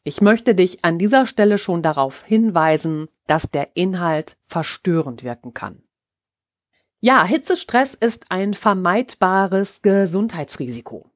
Ich 0.03 0.19
möchte 0.19 0.55
dich 0.55 0.83
an 0.83 0.97
dieser 0.97 1.25
Stelle 1.25 1.57
schon 1.57 1.81
darauf 1.81 2.23
hinweisen, 2.23 3.07
dass 3.27 3.51
der 3.51 3.75
Inhalt 3.75 4.35
verstörend 4.43 5.23
wirken 5.23 5.53
kann. 5.53 5.83
Ja, 7.05 7.25
Hitzestress 7.25 7.95
ist 7.95 8.27
ein 8.29 8.53
vermeidbares 8.53 9.81
Gesundheitsrisiko. 9.81 11.09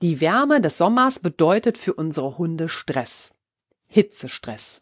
Die 0.00 0.22
Wärme 0.22 0.62
des 0.62 0.78
Sommers 0.78 1.18
bedeutet 1.18 1.76
für 1.76 1.92
unsere 1.92 2.38
Hunde 2.38 2.66
Stress. 2.66 3.34
Hitzestress. 3.90 4.80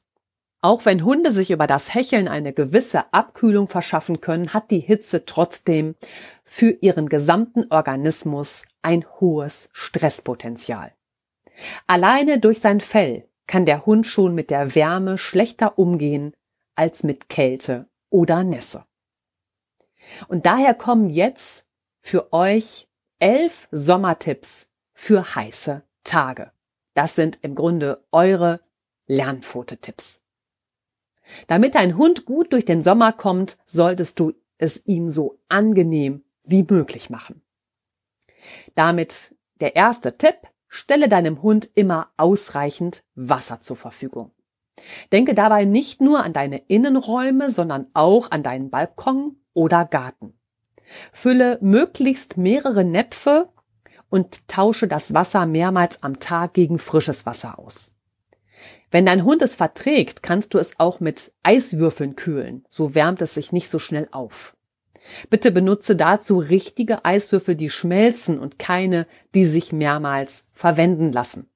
Auch 0.61 0.85
wenn 0.85 1.05
Hunde 1.05 1.33
sich 1.33 1.51
über 1.51 1.67
das 1.67 1.95
Hecheln 1.95 2.29
eine 2.29 2.53
gewisse 2.53 3.13
Abkühlung 3.13 3.67
verschaffen 3.67 4.21
können, 4.21 4.55
hat 4.55 4.71
die 4.71 4.79
Hitze 4.79 5.25
trotzdem 5.27 5.97
für 6.45 6.71
ihren 6.71 7.09
gesamten 7.09 7.67
Organismus 7.71 8.63
ein 8.83 9.05
hohes 9.19 9.69
Stresspotenzial. 9.73 10.93
Alleine 11.89 12.39
durch 12.39 12.61
sein 12.61 12.81
Fell 12.81 13.29
kann 13.49 13.65
der 13.65 13.85
Hund 13.85 14.07
schon 14.07 14.33
mit 14.37 14.49
der 14.51 14.77
Wärme 14.77 15.19
schlechter 15.19 15.77
umgehen 15.77 16.33
als 16.77 17.03
mit 17.03 17.29
Kälte 17.29 17.89
oder 18.11 18.45
Nässe. 18.45 18.85
Und 20.29 20.47
daher 20.47 20.75
kommen 20.75 21.11
jetzt 21.11 21.67
für 22.01 22.33
euch 22.33 22.89
elf 23.19 23.69
Sommertipps 23.71 24.69
für 24.93 25.35
heiße 25.35 25.83
Tage. 26.05 26.53
Das 26.95 27.15
sind 27.15 27.39
im 27.43 27.55
Grunde 27.55 28.05
eure 28.13 28.61
Lernpfote-Tipps. 29.07 30.21
Damit 31.47 31.75
dein 31.75 31.97
Hund 31.97 32.25
gut 32.25 32.53
durch 32.53 32.65
den 32.65 32.83
Sommer 32.83 33.13
kommt, 33.13 33.59
solltest 33.65 34.19
du 34.19 34.33
es 34.59 34.85
ihm 34.87 35.09
so 35.09 35.39
angenehm 35.49 36.25
wie 36.45 36.65
möglich 36.69 37.11
machen. 37.11 37.43
Damit 38.75 39.35
der 39.61 39.77
erste 39.77 40.17
Tipp, 40.19 40.37
stelle 40.69 41.09
deinem 41.09 41.43
Hund 41.43 41.71
immer 41.75 42.11
ausreichend 42.17 43.05
Wasser 43.15 43.61
zur 43.61 43.77
Verfügung. 43.77 44.33
Denke 45.13 45.35
dabei 45.35 45.65
nicht 45.65 46.01
nur 46.01 46.25
an 46.25 46.33
deine 46.33 46.59
Innenräume, 46.67 47.51
sondern 47.51 47.87
auch 47.93 48.31
an 48.31 48.43
deinen 48.43 48.71
Balkon 48.71 49.37
oder 49.55 49.85
Garten. 49.85 50.35
Fülle 51.13 51.59
möglichst 51.61 52.37
mehrere 52.37 52.85
Näpfe 52.85 53.47
und 54.11 54.49
tausche 54.49 54.89
das 54.89 55.15
Wasser 55.15 55.47
mehrmals 55.47 56.03
am 56.03 56.21
Tag 56.21 56.55
gegen 56.55 56.79
frisches 56.79 57.25
Wasser 57.25 57.59
aus. 57.59 57.93
Wenn 58.91 59.07
dein 59.07 59.25
Hund 59.25 59.41
es 59.41 59.57
verträgt, 59.57 60.23
kannst 60.23 60.53
du 60.53 60.59
es 60.59 60.79
auch 60.79 61.01
mit 61.01 61.33
Eiswürfeln 61.43 62.15
kühlen, 62.15 62.67
so 62.69 62.95
wärmt 62.95 63.23
es 63.23 63.35
sich 63.35 63.53
nicht 63.53 63.71
so 63.71 63.79
schnell 63.79 64.09
auf. 64.13 64.55
Bitte 65.31 65.51
benutze 65.51 65.97
dazu 65.97 66.39
richtige 66.39 67.05
Eiswürfel, 67.05 67.57
die 67.57 67.71
schmelzen 67.71 68.39
und 68.39 68.59
keine, 68.59 69.07
die 69.35 69.47
sich 69.47 69.73
mehrmals 69.73 70.47
verwenden 70.53 71.11
lassen. 71.11 71.49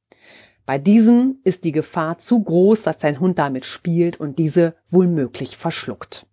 Bei 0.65 0.79
diesen 0.79 1.41
ist 1.45 1.63
die 1.63 1.73
Gefahr 1.73 2.19
zu 2.19 2.43
groß, 2.43 2.83
dass 2.83 2.99
dein 2.99 3.21
Hund 3.21 3.39
damit 3.39 3.67
spielt 3.67 4.19
und 4.19 4.39
diese 4.39 4.75
wohlmöglich 4.89 5.57
verschluckt. 5.57 6.27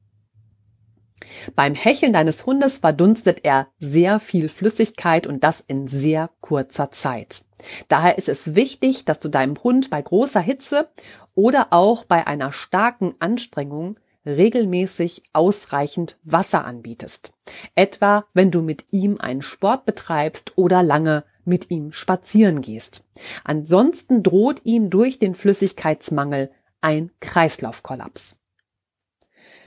Beim 1.55 1.75
Hecheln 1.75 2.13
deines 2.13 2.45
Hundes 2.45 2.79
verdunstet 2.79 3.41
er 3.43 3.67
sehr 3.79 4.19
viel 4.19 4.49
Flüssigkeit 4.49 5.27
und 5.27 5.43
das 5.43 5.61
in 5.61 5.87
sehr 5.87 6.29
kurzer 6.41 6.91
Zeit. 6.91 7.45
Daher 7.87 8.17
ist 8.17 8.29
es 8.29 8.55
wichtig, 8.55 9.05
dass 9.05 9.19
du 9.19 9.29
deinem 9.29 9.61
Hund 9.63 9.89
bei 9.89 10.01
großer 10.01 10.41
Hitze 10.41 10.89
oder 11.35 11.67
auch 11.71 12.05
bei 12.05 12.27
einer 12.27 12.51
starken 12.51 13.15
Anstrengung 13.19 13.97
regelmäßig 14.25 15.23
ausreichend 15.33 16.17
Wasser 16.23 16.65
anbietest. 16.65 17.33
Etwa, 17.75 18.25
wenn 18.33 18.51
du 18.51 18.61
mit 18.61 18.85
ihm 18.91 19.17
einen 19.19 19.41
Sport 19.41 19.85
betreibst 19.85 20.57
oder 20.57 20.81
lange 20.81 21.25
mit 21.45 21.71
ihm 21.71 21.91
spazieren 21.91 22.61
gehst. 22.61 23.05
Ansonsten 23.43 24.23
droht 24.23 24.61
ihm 24.63 24.89
durch 24.89 25.19
den 25.19 25.35
Flüssigkeitsmangel 25.35 26.49
ein 26.79 27.11
Kreislaufkollaps. 27.19 28.37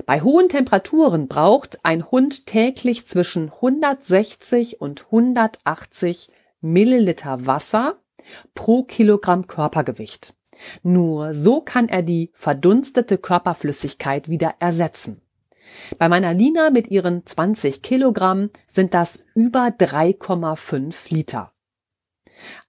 Bei 0.04 0.20
hohen 0.20 0.48
Temperaturen 0.48 1.28
braucht 1.28 1.84
ein 1.84 2.10
Hund 2.10 2.46
täglich 2.46 3.06
zwischen 3.06 3.50
160 3.50 4.80
und 4.80 5.06
180 5.06 6.28
Milliliter 6.60 7.46
Wasser 7.46 7.96
pro 8.54 8.82
Kilogramm 8.82 9.46
Körpergewicht. 9.46 10.34
Nur 10.82 11.34
so 11.34 11.60
kann 11.60 11.88
er 11.88 12.02
die 12.02 12.30
verdunstete 12.34 13.18
Körperflüssigkeit 13.18 14.28
wieder 14.28 14.54
ersetzen. 14.58 15.20
Bei 15.98 16.08
meiner 16.08 16.32
Lina 16.32 16.70
mit 16.70 16.88
ihren 16.88 17.26
20 17.26 17.82
Kilogramm 17.82 18.50
sind 18.66 18.94
das 18.94 19.24
über 19.34 19.68
3,5 19.68 21.12
Liter. 21.12 21.52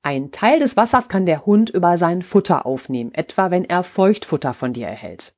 Ein 0.02 0.32
Teil 0.32 0.60
des 0.60 0.78
Wassers 0.78 1.10
kann 1.10 1.26
der 1.26 1.46
Hund 1.46 1.70
über 1.70 1.98
sein 1.98 2.22
Futter 2.22 2.66
aufnehmen, 2.66 3.14
etwa 3.14 3.52
wenn 3.52 3.66
er 3.66 3.84
Feuchtfutter 3.84 4.54
von 4.54 4.74
dir 4.74 4.88
erhält. 4.88 5.37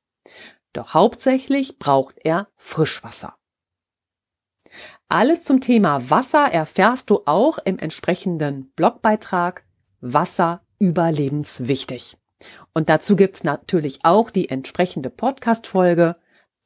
Doch 0.72 0.94
hauptsächlich 0.94 1.78
braucht 1.78 2.16
er 2.24 2.48
Frischwasser. 2.56 3.36
Alles 5.08 5.42
zum 5.42 5.60
Thema 5.60 6.10
Wasser 6.10 6.44
erfährst 6.44 7.10
du 7.10 7.22
auch 7.26 7.58
im 7.58 7.78
entsprechenden 7.78 8.70
Blogbeitrag 8.72 9.64
Wasser 10.00 10.64
überlebenswichtig. 10.78 12.16
Und 12.72 12.88
dazu 12.88 13.16
gibt's 13.16 13.44
natürlich 13.44 14.04
auch 14.04 14.30
die 14.30 14.48
entsprechende 14.48 15.10
Podcast-Folge. 15.10 16.16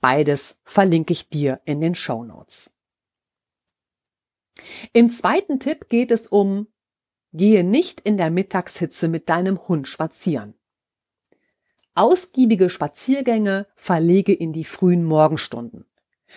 Beides 0.00 0.60
verlinke 0.64 1.12
ich 1.12 1.30
dir 1.30 1.60
in 1.64 1.80
den 1.80 1.94
Show 1.94 2.24
Notes. 2.24 2.72
Im 4.92 5.10
zweiten 5.10 5.58
Tipp 5.58 5.88
geht 5.88 6.10
es 6.10 6.26
um 6.26 6.68
Gehe 7.32 7.64
nicht 7.64 8.00
in 8.00 8.16
der 8.16 8.30
Mittagshitze 8.30 9.08
mit 9.08 9.28
deinem 9.28 9.66
Hund 9.66 9.88
spazieren. 9.88 10.54
Ausgiebige 11.96 12.70
Spaziergänge 12.70 13.66
verlege 13.76 14.32
in 14.32 14.52
die 14.52 14.64
frühen 14.64 15.04
Morgenstunden. 15.04 15.86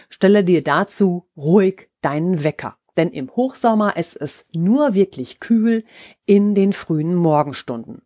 Stelle 0.08 0.44
dir 0.44 0.64
dazu 0.64 1.28
ruhig 1.36 1.90
deinen 2.02 2.44
Wecker, 2.44 2.78
denn 2.96 3.10
im 3.10 3.32
Hochsommer 3.36 3.98
ist 3.98 4.16
es 4.16 4.46
nur 4.54 4.94
wirklich 4.94 5.40
kühl 5.40 5.84
in 6.28 6.54
den 6.54 6.74
frühen 6.74 7.16
Morgenstunden. 7.16 8.04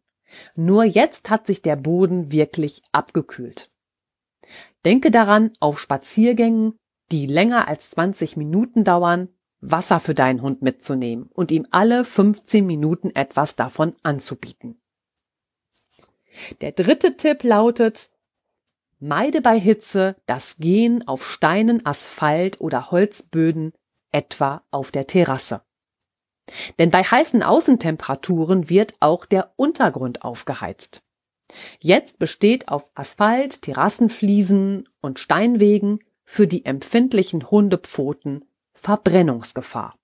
Nur 0.55 0.85
jetzt 0.85 1.29
hat 1.29 1.45
sich 1.45 1.61
der 1.61 1.75
Boden 1.75 2.31
wirklich 2.31 2.83
abgekühlt. 2.93 3.67
Denke 4.85 5.11
daran, 5.11 5.51
auf 5.59 5.77
Spaziergängen, 5.77 6.77
die 7.11 7.25
länger 7.25 7.67
als 7.67 7.91
20 7.91 8.37
Minuten 8.37 8.85
dauern, 8.85 9.27
Wasser 9.59 9.99
für 9.99 10.13
deinen 10.13 10.41
Hund 10.41 10.61
mitzunehmen 10.61 11.29
und 11.33 11.51
ihm 11.51 11.67
alle 11.69 12.05
15 12.05 12.65
Minuten 12.65 13.11
etwas 13.11 13.57
davon 13.57 13.93
anzubieten. 14.01 14.80
Der 16.61 16.71
dritte 16.71 17.17
Tipp 17.17 17.43
lautet, 17.43 18.09
meide 18.99 19.41
bei 19.41 19.59
Hitze 19.59 20.15
das 20.25 20.57
Gehen 20.57 21.07
auf 21.07 21.25
Steinen, 21.25 21.85
Asphalt 21.85 22.61
oder 22.61 22.91
Holzböden, 22.91 23.73
etwa 24.11 24.63
auf 24.71 24.91
der 24.91 25.07
Terrasse. 25.07 25.61
Denn 26.79 26.91
bei 26.91 27.03
heißen 27.03 27.43
Außentemperaturen 27.43 28.69
wird 28.69 28.95
auch 28.99 29.25
der 29.25 29.53
Untergrund 29.55 30.23
aufgeheizt. 30.23 31.01
Jetzt 31.79 32.19
besteht 32.19 32.69
auf 32.69 32.91
Asphalt, 32.95 33.61
Terrassenfliesen 33.61 34.87
und 35.01 35.19
Steinwegen 35.19 35.99
für 36.23 36.47
die 36.47 36.65
empfindlichen 36.65 37.51
Hundepfoten 37.51 38.45
Verbrennungsgefahr. 38.73 39.97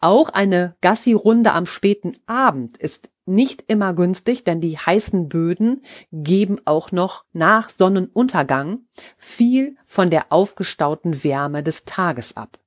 Auch 0.00 0.30
eine 0.30 0.76
Gassi-Runde 0.80 1.52
am 1.52 1.66
späten 1.66 2.16
Abend 2.26 2.78
ist 2.78 3.10
nicht 3.26 3.64
immer 3.68 3.92
günstig, 3.92 4.44
denn 4.44 4.60
die 4.60 4.78
heißen 4.78 5.28
Böden 5.28 5.84
geben 6.12 6.60
auch 6.64 6.92
noch 6.92 7.24
nach 7.32 7.68
Sonnenuntergang 7.68 8.86
viel 9.16 9.76
von 9.86 10.10
der 10.10 10.32
aufgestauten 10.32 11.22
Wärme 11.24 11.62
des 11.62 11.84
Tages 11.84 12.36
ab. 12.36 12.58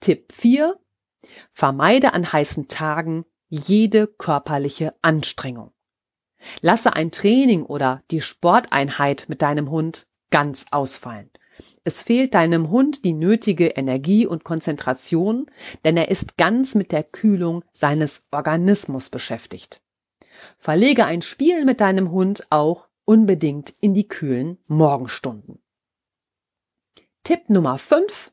Tipp 0.00 0.32
4. 0.32 0.78
Vermeide 1.50 2.12
an 2.12 2.32
heißen 2.32 2.68
Tagen 2.68 3.24
jede 3.48 4.06
körperliche 4.06 4.94
Anstrengung. 5.02 5.72
Lasse 6.60 6.92
ein 6.92 7.10
Training 7.10 7.64
oder 7.64 8.02
die 8.10 8.20
Sporteinheit 8.20 9.26
mit 9.28 9.42
deinem 9.42 9.70
Hund 9.70 10.06
ganz 10.30 10.66
ausfallen. 10.70 11.30
Es 11.88 12.02
fehlt 12.02 12.34
deinem 12.34 12.68
Hund 12.68 13.06
die 13.06 13.14
nötige 13.14 13.68
Energie 13.68 14.26
und 14.26 14.44
Konzentration, 14.44 15.46
denn 15.86 15.96
er 15.96 16.10
ist 16.10 16.36
ganz 16.36 16.74
mit 16.74 16.92
der 16.92 17.02
Kühlung 17.02 17.64
seines 17.72 18.26
Organismus 18.30 19.08
beschäftigt. 19.08 19.80
Verlege 20.58 21.06
ein 21.06 21.22
Spiel 21.22 21.64
mit 21.64 21.80
deinem 21.80 22.10
Hund 22.10 22.46
auch 22.50 22.88
unbedingt 23.06 23.72
in 23.80 23.94
die 23.94 24.06
kühlen 24.06 24.58
Morgenstunden. 24.68 25.62
Tipp 27.24 27.48
Nummer 27.48 27.78
5. 27.78 28.32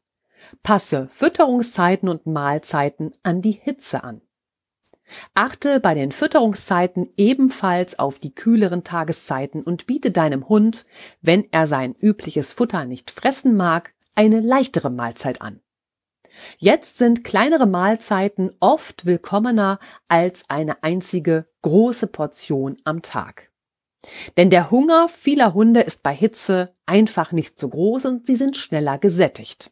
Passe 0.61 1.07
Fütterungszeiten 1.09 2.09
und 2.09 2.25
Mahlzeiten 2.25 3.13
an 3.23 3.41
die 3.41 3.53
Hitze 3.53 4.03
an. 4.03 4.19
Achte 5.33 5.79
bei 5.79 5.93
den 5.93 6.11
Fütterungszeiten 6.11 7.09
ebenfalls 7.17 7.99
auf 7.99 8.19
die 8.19 8.33
kühleren 8.33 8.83
Tageszeiten 8.83 9.63
und 9.63 9.85
biete 9.85 10.11
deinem 10.11 10.49
Hund, 10.49 10.85
wenn 11.21 11.45
er 11.51 11.67
sein 11.67 11.95
übliches 11.99 12.53
Futter 12.53 12.85
nicht 12.85 13.11
fressen 13.11 13.55
mag, 13.55 13.93
eine 14.15 14.39
leichtere 14.39 14.89
Mahlzeit 14.89 15.41
an. 15.41 15.61
Jetzt 16.57 16.97
sind 16.97 17.23
kleinere 17.23 17.65
Mahlzeiten 17.65 18.51
oft 18.59 19.05
willkommener 19.05 19.79
als 20.09 20.43
eine 20.49 20.83
einzige 20.83 21.45
große 21.61 22.07
Portion 22.07 22.77
am 22.83 23.01
Tag. 23.01 23.51
Denn 24.37 24.49
der 24.49 24.69
Hunger 24.71 25.09
vieler 25.09 25.53
Hunde 25.53 25.81
ist 25.81 26.03
bei 26.03 26.13
Hitze 26.13 26.75
einfach 26.85 27.31
nicht 27.31 27.59
so 27.59 27.69
groß 27.69 28.05
und 28.05 28.27
sie 28.27 28.35
sind 28.35 28.55
schneller 28.55 28.97
gesättigt. 28.97 29.71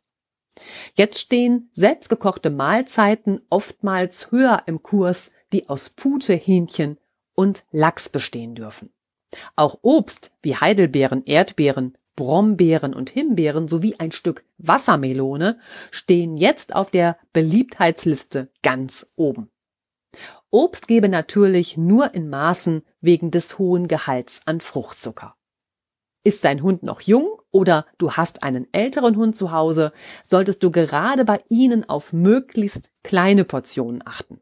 Jetzt 0.96 1.20
stehen 1.20 1.70
selbstgekochte 1.74 2.50
Mahlzeiten 2.50 3.42
oftmals 3.50 4.32
höher 4.32 4.64
im 4.68 4.84
Kurs, 4.84 5.32
die 5.52 5.70
aus 5.70 5.90
Pute, 5.90 6.34
Hähnchen 6.34 6.98
und 7.34 7.66
Lachs 7.72 8.10
bestehen 8.10 8.56
dürfen. 8.56 8.92
Auch 9.56 9.80
Obst 9.82 10.32
wie 10.42 10.56
Heidelbeeren, 10.56 11.24
Erdbeeren, 11.26 11.98
Brombeeren 12.16 12.94
und 12.94 13.10
Himbeeren 13.10 13.68
sowie 13.68 13.96
ein 13.98 14.12
Stück 14.12 14.46
Wassermelone 14.58 15.60
stehen 15.90 16.38
jetzt 16.38 16.76
auf 16.76 16.92
der 16.92 17.18
Beliebtheitsliste 17.34 18.52
ganz 18.62 19.08
oben. 19.16 19.50
Obst 20.52 20.88
gebe 20.88 21.10
natürlich 21.10 21.78
nur 21.78 22.14
in 22.14 22.30
Maßen 22.30 22.84
wegen 23.02 23.32
des 23.32 23.58
hohen 23.58 23.88
Gehalts 23.88 24.42
an 24.46 24.62
Fruchtzucker. 24.62 25.36
Ist 26.24 26.46
dein 26.46 26.62
Hund 26.62 26.84
noch 26.84 27.02
jung 27.02 27.42
oder 27.54 27.86
du 27.98 28.12
hast 28.12 28.44
einen 28.44 28.68
älteren 28.74 29.16
Hund 29.16 29.38
zu 29.38 29.54
Hause, 29.54 29.94
solltest 30.24 30.64
du 30.64 30.72
gerade 30.72 31.24
bei 31.24 31.40
ihnen 31.48 31.88
auf 31.88 32.12
möglichst 32.12 32.92
kleine 33.04 33.46
Portionen 33.46 34.02
achten. 34.06 34.42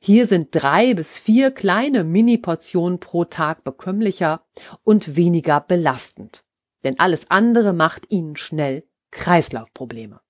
Hier 0.00 0.28
sind 0.28 0.50
drei 0.52 0.94
bis 0.94 1.18
vier 1.18 1.50
kleine 1.50 2.04
Mini-Portionen 2.04 3.00
pro 3.00 3.24
Tag 3.24 3.64
bekömmlicher 3.64 4.46
und 4.84 5.16
weniger 5.16 5.60
belastend. 5.60 6.44
Denn 6.84 7.00
alles 7.00 7.30
andere 7.30 7.72
macht 7.72 8.12
ihnen 8.12 8.36
schnell 8.36 8.86
Kreislaufprobleme. 9.10 10.20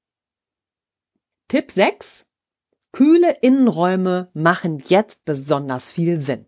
Tipp 1.49 1.71
6. 1.71 2.27
Kühle 2.93 3.37
Innenräume 3.43 4.29
machen 4.33 4.83
jetzt 4.87 5.25
besonders 5.27 5.91
viel 5.91 6.21
Sinn. 6.21 6.47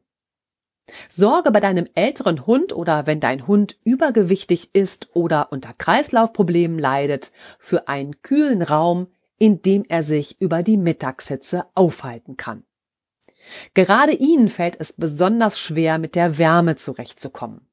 Sorge 1.09 1.51
bei 1.51 1.61
deinem 1.61 1.87
älteren 1.95 2.47
Hund 2.47 2.73
oder 2.73 3.07
wenn 3.07 3.21
dein 3.21 3.47
Hund 3.47 3.77
übergewichtig 3.85 4.75
ist 4.75 5.15
oder 5.15 5.53
unter 5.53 5.73
Kreislaufproblemen 5.73 6.79
leidet, 6.79 7.33
für 7.59 7.89
einen 7.89 8.23
kühlen 8.23 8.63
Raum, 8.63 9.09
in 9.39 9.63
dem 9.63 9.85
er 9.89 10.03
sich 10.03 10.41
über 10.41 10.63
die 10.63 10.77
Mittagshitze 10.77 11.67
aufhalten 11.75 12.37
kann. 12.37 12.65
Gerade 13.75 14.13
ihnen 14.13 14.49
fällt 14.49 14.77
es 14.81 14.93
besonders 14.93 15.59
schwer, 15.59 15.99
mit 15.99 16.15
der 16.15 16.39
Wärme 16.39 16.77
zurechtzukommen. 16.77 17.69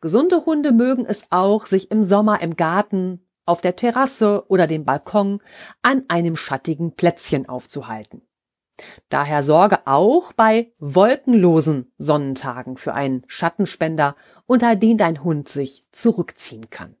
Gesunde 0.00 0.44
Hunde 0.44 0.72
mögen 0.72 1.04
es 1.06 1.26
auch, 1.30 1.66
sich 1.66 1.90
im 1.90 2.02
Sommer 2.02 2.40
im 2.40 2.56
Garten, 2.56 3.24
auf 3.44 3.60
der 3.60 3.76
Terrasse 3.76 4.44
oder 4.48 4.66
dem 4.66 4.84
Balkon 4.84 5.40
an 5.82 6.04
einem 6.08 6.36
schattigen 6.36 6.92
Plätzchen 6.92 7.48
aufzuhalten. 7.48 8.22
Daher 9.08 9.42
sorge 9.42 9.86
auch 9.86 10.32
bei 10.32 10.72
wolkenlosen 10.78 11.92
Sonnentagen 11.98 12.76
für 12.76 12.94
einen 12.94 13.22
Schattenspender, 13.26 14.16
unter 14.46 14.76
den 14.76 14.98
dein 14.98 15.24
Hund 15.24 15.48
sich 15.48 15.82
zurückziehen 15.92 16.70
kann. 16.70 16.96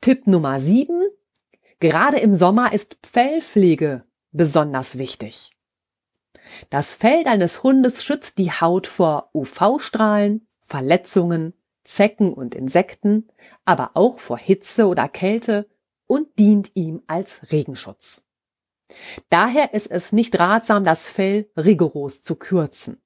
Tipp 0.00 0.26
Nummer 0.26 0.58
7. 0.58 1.08
Gerade 1.80 2.18
im 2.18 2.34
Sommer 2.34 2.72
ist 2.72 2.96
Fellpflege 3.04 4.04
besonders 4.32 4.98
wichtig. 4.98 5.52
Das 6.70 6.94
Fell 6.94 7.24
deines 7.24 7.62
Hundes 7.62 8.04
schützt 8.04 8.38
die 8.38 8.50
Haut 8.50 8.86
vor 8.86 9.30
UV-Strahlen, 9.34 10.46
Verletzungen, 10.60 11.54
Zecken 11.84 12.34
und 12.34 12.54
Insekten, 12.54 13.28
aber 13.64 13.92
auch 13.94 14.20
vor 14.20 14.38
Hitze 14.38 14.86
oder 14.86 15.08
Kälte 15.08 15.68
und 16.06 16.38
dient 16.38 16.70
ihm 16.74 17.02
als 17.06 17.50
Regenschutz. 17.52 18.27
Daher 19.30 19.74
ist 19.74 19.90
es 19.90 20.12
nicht 20.12 20.38
ratsam, 20.38 20.84
das 20.84 21.08
Fell 21.08 21.50
rigoros 21.56 22.22
zu 22.22 22.36
kürzen. 22.36 23.00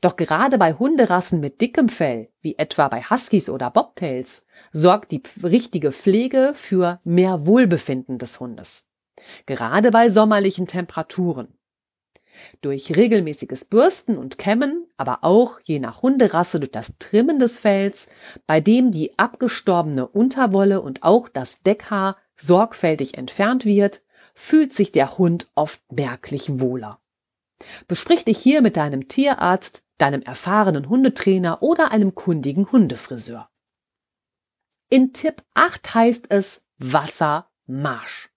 Doch 0.00 0.16
gerade 0.16 0.58
bei 0.58 0.74
Hunderassen 0.74 1.40
mit 1.40 1.60
dickem 1.60 1.88
Fell, 1.88 2.28
wie 2.40 2.56
etwa 2.56 2.88
bei 2.88 3.02
Huskies 3.02 3.50
oder 3.50 3.70
Bobtails, 3.70 4.46
sorgt 4.70 5.10
die 5.10 5.22
richtige 5.42 5.92
Pflege 5.92 6.52
für 6.54 6.98
mehr 7.04 7.46
Wohlbefinden 7.46 8.18
des 8.18 8.38
Hundes. 8.40 8.86
Gerade 9.46 9.90
bei 9.90 10.08
sommerlichen 10.08 10.66
Temperaturen. 10.66 11.58
Durch 12.62 12.96
regelmäßiges 12.96 13.66
Bürsten 13.66 14.16
und 14.16 14.38
Kämmen, 14.38 14.86
aber 14.96 15.18
auch 15.22 15.60
je 15.64 15.78
nach 15.78 16.02
Hunderasse 16.02 16.60
durch 16.60 16.70
das 16.70 16.94
Trimmen 16.98 17.38
des 17.38 17.60
Fells, 17.60 18.08
bei 18.46 18.60
dem 18.60 18.90
die 18.90 19.18
abgestorbene 19.18 20.06
Unterwolle 20.06 20.80
und 20.80 21.02
auch 21.02 21.28
das 21.28 21.62
Deckhaar 21.62 22.16
sorgfältig 22.36 23.18
entfernt 23.18 23.66
wird, 23.66 24.02
fühlt 24.34 24.72
sich 24.72 24.92
der 24.92 25.18
Hund 25.18 25.50
oft 25.54 25.80
merklich 25.90 26.60
wohler. 26.60 26.98
Besprich 27.88 28.24
dich 28.24 28.38
hier 28.38 28.62
mit 28.62 28.76
deinem 28.76 29.08
Tierarzt, 29.08 29.84
deinem 29.98 30.22
erfahrenen 30.22 30.88
Hundetrainer 30.88 31.62
oder 31.62 31.92
einem 31.92 32.14
kundigen 32.14 32.70
Hundefriseur. 32.72 33.48
In 34.88 35.12
Tipp 35.12 35.42
8 35.54 35.94
heißt 35.94 36.26
es 36.30 36.62
Wassermarsch. 36.78 38.28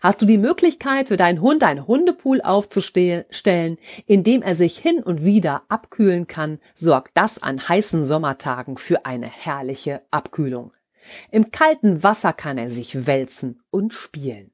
Hast 0.00 0.20
du 0.20 0.26
die 0.26 0.38
Möglichkeit, 0.38 1.08
für 1.08 1.16
deinen 1.16 1.40
Hund 1.40 1.62
einen 1.62 1.86
Hundepool 1.86 2.40
aufzustellen, 2.40 3.78
in 4.06 4.24
dem 4.24 4.42
er 4.42 4.54
sich 4.54 4.78
hin 4.78 5.02
und 5.02 5.24
wieder 5.24 5.62
abkühlen 5.68 6.26
kann, 6.26 6.58
sorgt 6.74 7.16
das 7.16 7.42
an 7.42 7.68
heißen 7.68 8.02
Sommertagen 8.02 8.76
für 8.76 9.04
eine 9.04 9.26
herrliche 9.26 10.02
Abkühlung. 10.10 10.72
Im 11.30 11.50
kalten 11.50 12.02
Wasser 12.02 12.32
kann 12.32 12.58
er 12.58 12.70
sich 12.70 13.06
wälzen 13.06 13.62
und 13.70 13.94
spielen. 13.94 14.50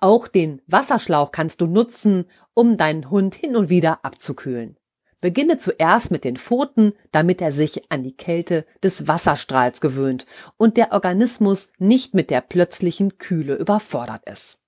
Auch 0.00 0.28
den 0.28 0.60
Wasserschlauch 0.66 1.32
kannst 1.32 1.60
du 1.60 1.66
nutzen, 1.66 2.26
um 2.54 2.76
deinen 2.76 3.10
Hund 3.10 3.34
hin 3.34 3.56
und 3.56 3.68
wieder 3.68 4.04
abzukühlen. 4.04 4.76
Beginne 5.20 5.56
zuerst 5.56 6.10
mit 6.10 6.24
den 6.24 6.36
Pfoten, 6.36 6.94
damit 7.12 7.40
er 7.40 7.52
sich 7.52 7.90
an 7.92 8.02
die 8.02 8.16
Kälte 8.16 8.66
des 8.82 9.06
Wasserstrahls 9.06 9.80
gewöhnt 9.80 10.26
und 10.56 10.76
der 10.76 10.92
Organismus 10.92 11.70
nicht 11.78 12.12
mit 12.12 12.28
der 12.28 12.40
plötzlichen 12.40 13.18
Kühle 13.18 13.54
überfordert 13.54 14.22
ist. 14.28 14.58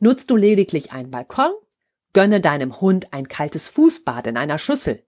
Nutzt 0.00 0.30
du 0.30 0.36
lediglich 0.36 0.92
einen 0.92 1.10
Balkon, 1.10 1.50
gönne 2.12 2.42
deinem 2.42 2.80
Hund 2.80 3.12
ein 3.14 3.26
kaltes 3.26 3.68
Fußbad 3.68 4.26
in 4.26 4.36
einer 4.36 4.58
Schüssel. 4.58 5.02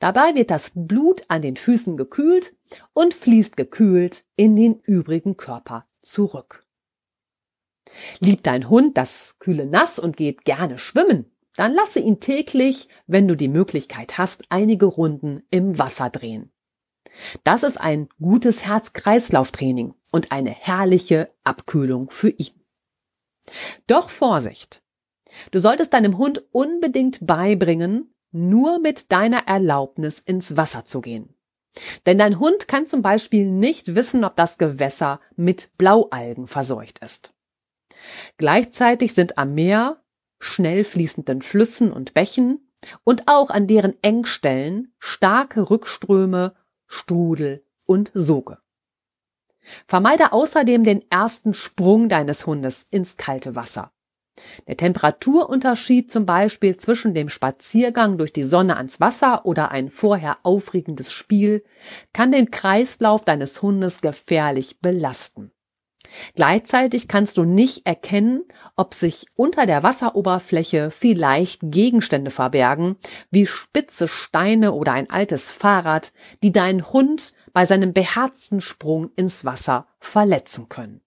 Dabei 0.00 0.34
wird 0.34 0.50
das 0.50 0.72
Blut 0.74 1.22
an 1.28 1.40
den 1.40 1.56
Füßen 1.56 1.96
gekühlt 1.96 2.54
und 2.92 3.14
fließt 3.14 3.56
gekühlt 3.56 4.24
in 4.34 4.56
den 4.56 4.80
übrigen 4.84 5.36
Körper 5.36 5.86
zurück. 6.02 6.66
Liebt 8.20 8.46
dein 8.46 8.68
Hund 8.68 8.96
das 8.96 9.36
kühle 9.38 9.66
Nass 9.66 9.98
und 9.98 10.16
geht 10.16 10.44
gerne 10.44 10.78
schwimmen, 10.78 11.26
dann 11.56 11.74
lasse 11.74 12.00
ihn 12.00 12.20
täglich, 12.20 12.88
wenn 13.06 13.28
du 13.28 13.36
die 13.36 13.48
Möglichkeit 13.48 14.18
hast, 14.18 14.44
einige 14.48 14.86
Runden 14.86 15.42
im 15.50 15.78
Wasser 15.78 16.08
drehen. 16.08 16.50
Das 17.44 17.62
ist 17.62 17.78
ein 17.78 18.08
gutes 18.20 18.64
Herz-Kreislauf-Training 18.64 19.94
und 20.12 20.32
eine 20.32 20.50
herrliche 20.50 21.30
Abkühlung 21.44 22.10
für 22.10 22.30
ihn. 22.30 22.64
Doch 23.86 24.08
Vorsicht! 24.08 24.82
Du 25.50 25.58
solltest 25.58 25.92
deinem 25.92 26.18
Hund 26.18 26.44
unbedingt 26.52 27.26
beibringen, 27.26 28.14
nur 28.32 28.78
mit 28.78 29.12
deiner 29.12 29.46
Erlaubnis 29.46 30.18
ins 30.20 30.56
Wasser 30.56 30.84
zu 30.84 31.00
gehen. 31.00 31.34
Denn 32.06 32.18
dein 32.18 32.38
Hund 32.38 32.68
kann 32.68 32.86
zum 32.86 33.02
Beispiel 33.02 33.46
nicht 33.46 33.94
wissen, 33.94 34.24
ob 34.24 34.36
das 34.36 34.58
Gewässer 34.58 35.20
mit 35.36 35.70
Blaualgen 35.78 36.46
verseucht 36.46 36.98
ist. 36.98 37.31
Gleichzeitig 38.36 39.14
sind 39.14 39.38
am 39.38 39.54
Meer, 39.54 40.02
schnell 40.38 40.84
fließenden 40.84 41.42
Flüssen 41.42 41.92
und 41.92 42.14
Bächen 42.14 42.72
und 43.04 43.28
auch 43.28 43.50
an 43.50 43.66
deren 43.66 43.94
Engstellen 44.02 44.92
starke 44.98 45.70
Rückströme, 45.70 46.54
Strudel 46.86 47.64
und 47.86 48.10
Soge. 48.14 48.58
Vermeide 49.86 50.32
außerdem 50.32 50.84
den 50.84 51.08
ersten 51.10 51.54
Sprung 51.54 52.08
deines 52.08 52.46
Hundes 52.46 52.82
ins 52.90 53.16
kalte 53.16 53.54
Wasser. 53.54 53.92
Der 54.66 54.76
Temperaturunterschied 54.76 56.10
zum 56.10 56.26
Beispiel 56.26 56.76
zwischen 56.76 57.14
dem 57.14 57.28
Spaziergang 57.28 58.18
durch 58.18 58.32
die 58.32 58.42
Sonne 58.42 58.76
ans 58.76 58.98
Wasser 58.98 59.44
oder 59.44 59.70
ein 59.70 59.90
vorher 59.90 60.38
aufregendes 60.42 61.12
Spiel 61.12 61.62
kann 62.12 62.32
den 62.32 62.50
Kreislauf 62.50 63.24
deines 63.24 63.60
Hundes 63.60 64.00
gefährlich 64.00 64.78
belasten. 64.78 65.52
Gleichzeitig 66.34 67.08
kannst 67.08 67.38
du 67.38 67.44
nicht 67.44 67.86
erkennen, 67.86 68.42
ob 68.76 68.94
sich 68.94 69.26
unter 69.36 69.66
der 69.66 69.82
Wasseroberfläche 69.82 70.90
vielleicht 70.90 71.60
Gegenstände 71.62 72.30
verbergen, 72.30 72.96
wie 73.30 73.46
spitze 73.46 74.08
Steine 74.08 74.72
oder 74.72 74.92
ein 74.92 75.10
altes 75.10 75.50
Fahrrad, 75.50 76.12
die 76.42 76.52
deinen 76.52 76.92
Hund 76.92 77.34
bei 77.52 77.66
seinem 77.66 77.92
beherzten 77.92 78.60
Sprung 78.60 79.10
ins 79.16 79.44
Wasser 79.44 79.86
verletzen 80.00 80.68
können. 80.68 81.00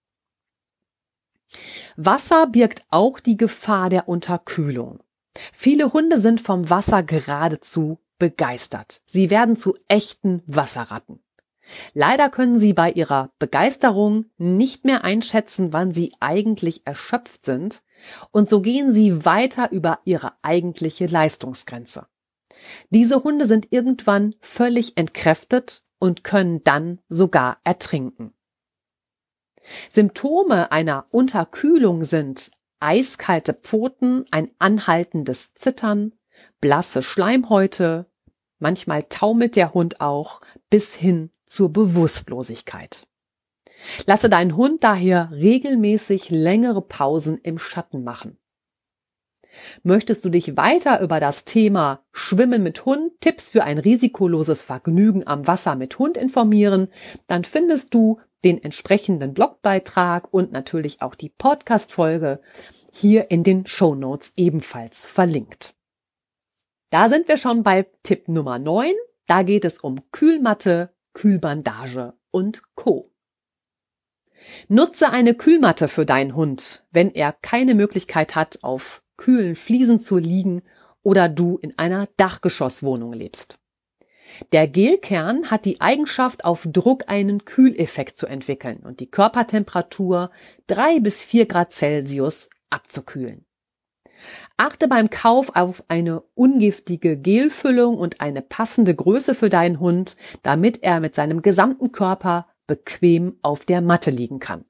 Wasser 1.96 2.46
birgt 2.46 2.84
auch 2.90 3.20
die 3.20 3.36
Gefahr 3.36 3.88
der 3.88 4.08
Unterkühlung. 4.08 5.00
Viele 5.52 5.92
Hunde 5.92 6.18
sind 6.18 6.40
vom 6.40 6.68
Wasser 6.70 7.02
geradezu 7.02 7.98
begeistert. 8.18 9.02
Sie 9.06 9.30
werden 9.30 9.56
zu 9.56 9.74
echten 9.88 10.42
Wasserratten. 10.46 11.20
Leider 11.94 12.30
können 12.30 12.60
sie 12.60 12.72
bei 12.72 12.90
ihrer 12.92 13.30
Begeisterung 13.38 14.26
nicht 14.38 14.84
mehr 14.84 15.04
einschätzen, 15.04 15.72
wann 15.72 15.92
sie 15.92 16.12
eigentlich 16.20 16.86
erschöpft 16.86 17.44
sind, 17.44 17.82
und 18.30 18.48
so 18.48 18.60
gehen 18.60 18.92
sie 18.92 19.24
weiter 19.24 19.72
über 19.72 19.98
ihre 20.04 20.32
eigentliche 20.42 21.06
Leistungsgrenze. 21.06 22.06
Diese 22.90 23.24
Hunde 23.24 23.46
sind 23.46 23.72
irgendwann 23.72 24.34
völlig 24.40 24.96
entkräftet 24.96 25.82
und 25.98 26.24
können 26.24 26.62
dann 26.62 27.00
sogar 27.08 27.58
ertrinken. 27.64 28.32
Symptome 29.90 30.70
einer 30.70 31.04
Unterkühlung 31.10 32.04
sind 32.04 32.50
eiskalte 32.78 33.54
Pfoten, 33.54 34.26
ein 34.30 34.50
anhaltendes 34.58 35.54
Zittern, 35.54 36.12
blasse 36.60 37.02
Schleimhäute, 37.02 38.06
manchmal 38.58 39.04
taumelt 39.04 39.56
der 39.56 39.74
Hund 39.74 40.00
auch 40.00 40.40
bis 40.70 40.94
hin 40.94 41.30
zur 41.46 41.72
Bewusstlosigkeit. 41.72 43.06
Lasse 44.06 44.28
deinen 44.28 44.56
Hund 44.56 44.84
daher 44.84 45.30
regelmäßig 45.32 46.30
längere 46.30 46.82
Pausen 46.82 47.38
im 47.38 47.58
Schatten 47.58 48.04
machen. 48.04 48.38
Möchtest 49.82 50.24
du 50.24 50.28
dich 50.28 50.56
weiter 50.56 51.00
über 51.00 51.20
das 51.20 51.44
Thema 51.44 52.04
Schwimmen 52.12 52.62
mit 52.62 52.84
Hund, 52.84 53.12
Tipps 53.20 53.50
für 53.50 53.64
ein 53.64 53.78
risikoloses 53.78 54.62
Vergnügen 54.62 55.26
am 55.26 55.46
Wasser 55.46 55.76
mit 55.76 55.98
Hund 55.98 56.16
informieren, 56.16 56.88
dann 57.26 57.44
findest 57.44 57.94
du 57.94 58.20
den 58.44 58.62
entsprechenden 58.62 59.32
Blogbeitrag 59.32 60.32
und 60.32 60.52
natürlich 60.52 61.00
auch 61.02 61.14
die 61.14 61.30
Podcast-Folge 61.30 62.40
hier 62.92 63.30
in 63.30 63.42
den 63.42 63.66
Show 63.66 63.94
Notes 63.94 64.32
ebenfalls 64.36 65.06
verlinkt. 65.06 65.74
Da 66.90 67.08
sind 67.08 67.28
wir 67.28 67.36
schon 67.36 67.62
bei 67.62 67.86
Tipp 68.02 68.28
Nummer 68.28 68.58
9. 68.58 68.92
Da 69.26 69.42
geht 69.42 69.64
es 69.64 69.80
um 69.80 70.00
Kühlmatte 70.12 70.90
Kühlbandage 71.16 72.12
und 72.30 72.60
Co. 72.74 73.10
Nutze 74.68 75.08
eine 75.08 75.34
Kühlmatte 75.34 75.88
für 75.88 76.04
deinen 76.04 76.36
Hund, 76.36 76.84
wenn 76.90 77.10
er 77.10 77.32
keine 77.32 77.74
Möglichkeit 77.74 78.34
hat, 78.34 78.62
auf 78.62 79.02
kühlen 79.16 79.56
Fliesen 79.56 79.98
zu 79.98 80.18
liegen 80.18 80.60
oder 81.02 81.30
du 81.30 81.56
in 81.56 81.78
einer 81.78 82.06
Dachgeschosswohnung 82.18 83.14
lebst. 83.14 83.58
Der 84.52 84.68
Gelkern 84.68 85.50
hat 85.50 85.64
die 85.64 85.80
Eigenschaft, 85.80 86.44
auf 86.44 86.68
Druck 86.70 87.04
einen 87.06 87.46
Kühleffekt 87.46 88.18
zu 88.18 88.26
entwickeln 88.26 88.80
und 88.80 89.00
die 89.00 89.10
Körpertemperatur 89.10 90.30
drei 90.66 91.00
bis 91.00 91.22
vier 91.22 91.46
Grad 91.46 91.72
Celsius 91.72 92.50
abzukühlen. 92.68 93.45
Achte 94.58 94.88
beim 94.88 95.10
Kauf 95.10 95.54
auf 95.54 95.84
eine 95.88 96.22
ungiftige 96.34 97.18
Gelfüllung 97.18 97.98
und 97.98 98.22
eine 98.22 98.40
passende 98.40 98.94
Größe 98.94 99.34
für 99.34 99.50
deinen 99.50 99.80
Hund, 99.80 100.16
damit 100.42 100.82
er 100.82 101.00
mit 101.00 101.14
seinem 101.14 101.42
gesamten 101.42 101.92
Körper 101.92 102.46
bequem 102.66 103.38
auf 103.42 103.66
der 103.66 103.82
Matte 103.82 104.10
liegen 104.10 104.38
kann. 104.38 104.64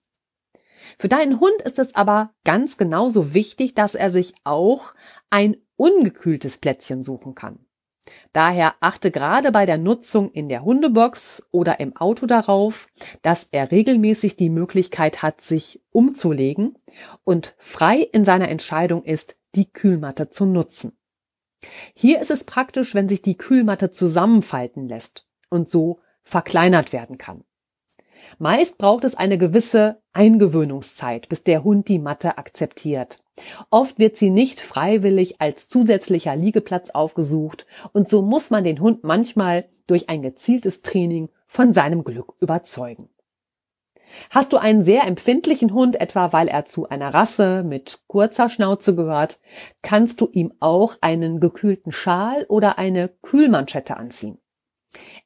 Für 0.98 1.08
deinen 1.08 1.40
Hund 1.40 1.62
ist 1.64 1.78
es 1.78 1.94
aber 1.94 2.34
ganz 2.44 2.78
genauso 2.78 3.32
wichtig, 3.32 3.74
dass 3.74 3.94
er 3.94 4.10
sich 4.10 4.34
auch 4.44 4.92
ein 5.30 5.56
ungekühltes 5.76 6.58
Plätzchen 6.58 7.02
suchen 7.02 7.34
kann. 7.34 7.65
Daher 8.32 8.74
achte 8.80 9.10
gerade 9.10 9.52
bei 9.52 9.66
der 9.66 9.78
Nutzung 9.78 10.30
in 10.30 10.48
der 10.48 10.64
Hundebox 10.64 11.48
oder 11.50 11.80
im 11.80 11.96
Auto 11.96 12.26
darauf, 12.26 12.88
dass 13.22 13.48
er 13.50 13.70
regelmäßig 13.70 14.36
die 14.36 14.50
Möglichkeit 14.50 15.22
hat, 15.22 15.40
sich 15.40 15.82
umzulegen 15.90 16.78
und 17.24 17.54
frei 17.58 17.98
in 18.00 18.24
seiner 18.24 18.48
Entscheidung 18.48 19.04
ist, 19.04 19.40
die 19.54 19.72
Kühlmatte 19.72 20.30
zu 20.30 20.46
nutzen. 20.46 20.96
Hier 21.94 22.20
ist 22.20 22.30
es 22.30 22.44
praktisch, 22.44 22.94
wenn 22.94 23.08
sich 23.08 23.22
die 23.22 23.36
Kühlmatte 23.36 23.90
zusammenfalten 23.90 24.88
lässt 24.88 25.26
und 25.48 25.68
so 25.68 26.00
verkleinert 26.22 26.92
werden 26.92 27.18
kann. 27.18 27.44
Meist 28.38 28.78
braucht 28.78 29.04
es 29.04 29.14
eine 29.14 29.38
gewisse 29.38 30.00
Eingewöhnungszeit, 30.12 31.28
bis 31.28 31.42
der 31.42 31.64
Hund 31.64 31.88
die 31.88 31.98
Matte 31.98 32.38
akzeptiert. 32.38 33.22
Oft 33.70 33.98
wird 33.98 34.16
sie 34.16 34.30
nicht 34.30 34.60
freiwillig 34.60 35.40
als 35.40 35.68
zusätzlicher 35.68 36.34
Liegeplatz 36.36 36.90
aufgesucht 36.90 37.66
und 37.92 38.08
so 38.08 38.22
muss 38.22 38.50
man 38.50 38.64
den 38.64 38.80
Hund 38.80 39.04
manchmal 39.04 39.66
durch 39.86 40.08
ein 40.08 40.22
gezieltes 40.22 40.82
Training 40.82 41.28
von 41.46 41.74
seinem 41.74 42.02
Glück 42.02 42.34
überzeugen. 42.40 43.08
Hast 44.30 44.52
du 44.52 44.56
einen 44.56 44.82
sehr 44.82 45.04
empfindlichen 45.04 45.74
Hund, 45.74 46.00
etwa 46.00 46.32
weil 46.32 46.48
er 46.48 46.64
zu 46.64 46.88
einer 46.88 47.12
Rasse 47.12 47.62
mit 47.64 48.00
kurzer 48.06 48.48
Schnauze 48.48 48.94
gehört, 48.94 49.38
kannst 49.82 50.20
du 50.20 50.28
ihm 50.32 50.52
auch 50.60 50.96
einen 51.00 51.40
gekühlten 51.40 51.92
Schal 51.92 52.46
oder 52.48 52.78
eine 52.78 53.08
Kühlmanschette 53.22 53.96
anziehen. 53.96 54.38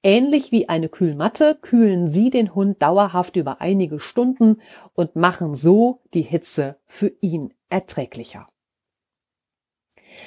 Ähnlich 0.03 0.51
wie 0.51 0.69
eine 0.69 0.89
Kühlmatte 0.89 1.59
kühlen 1.61 2.09
sie 2.09 2.31
den 2.31 2.55
Hund 2.55 2.81
dauerhaft 2.81 3.37
über 3.37 3.61
einige 3.61 4.01
Stunden 4.01 4.63
und 4.95 5.15
machen 5.15 5.55
so 5.55 6.01
die 6.15 6.23
Hitze 6.23 6.79
für 6.87 7.13
ihn 7.21 7.53
erträglicher. 7.69 8.47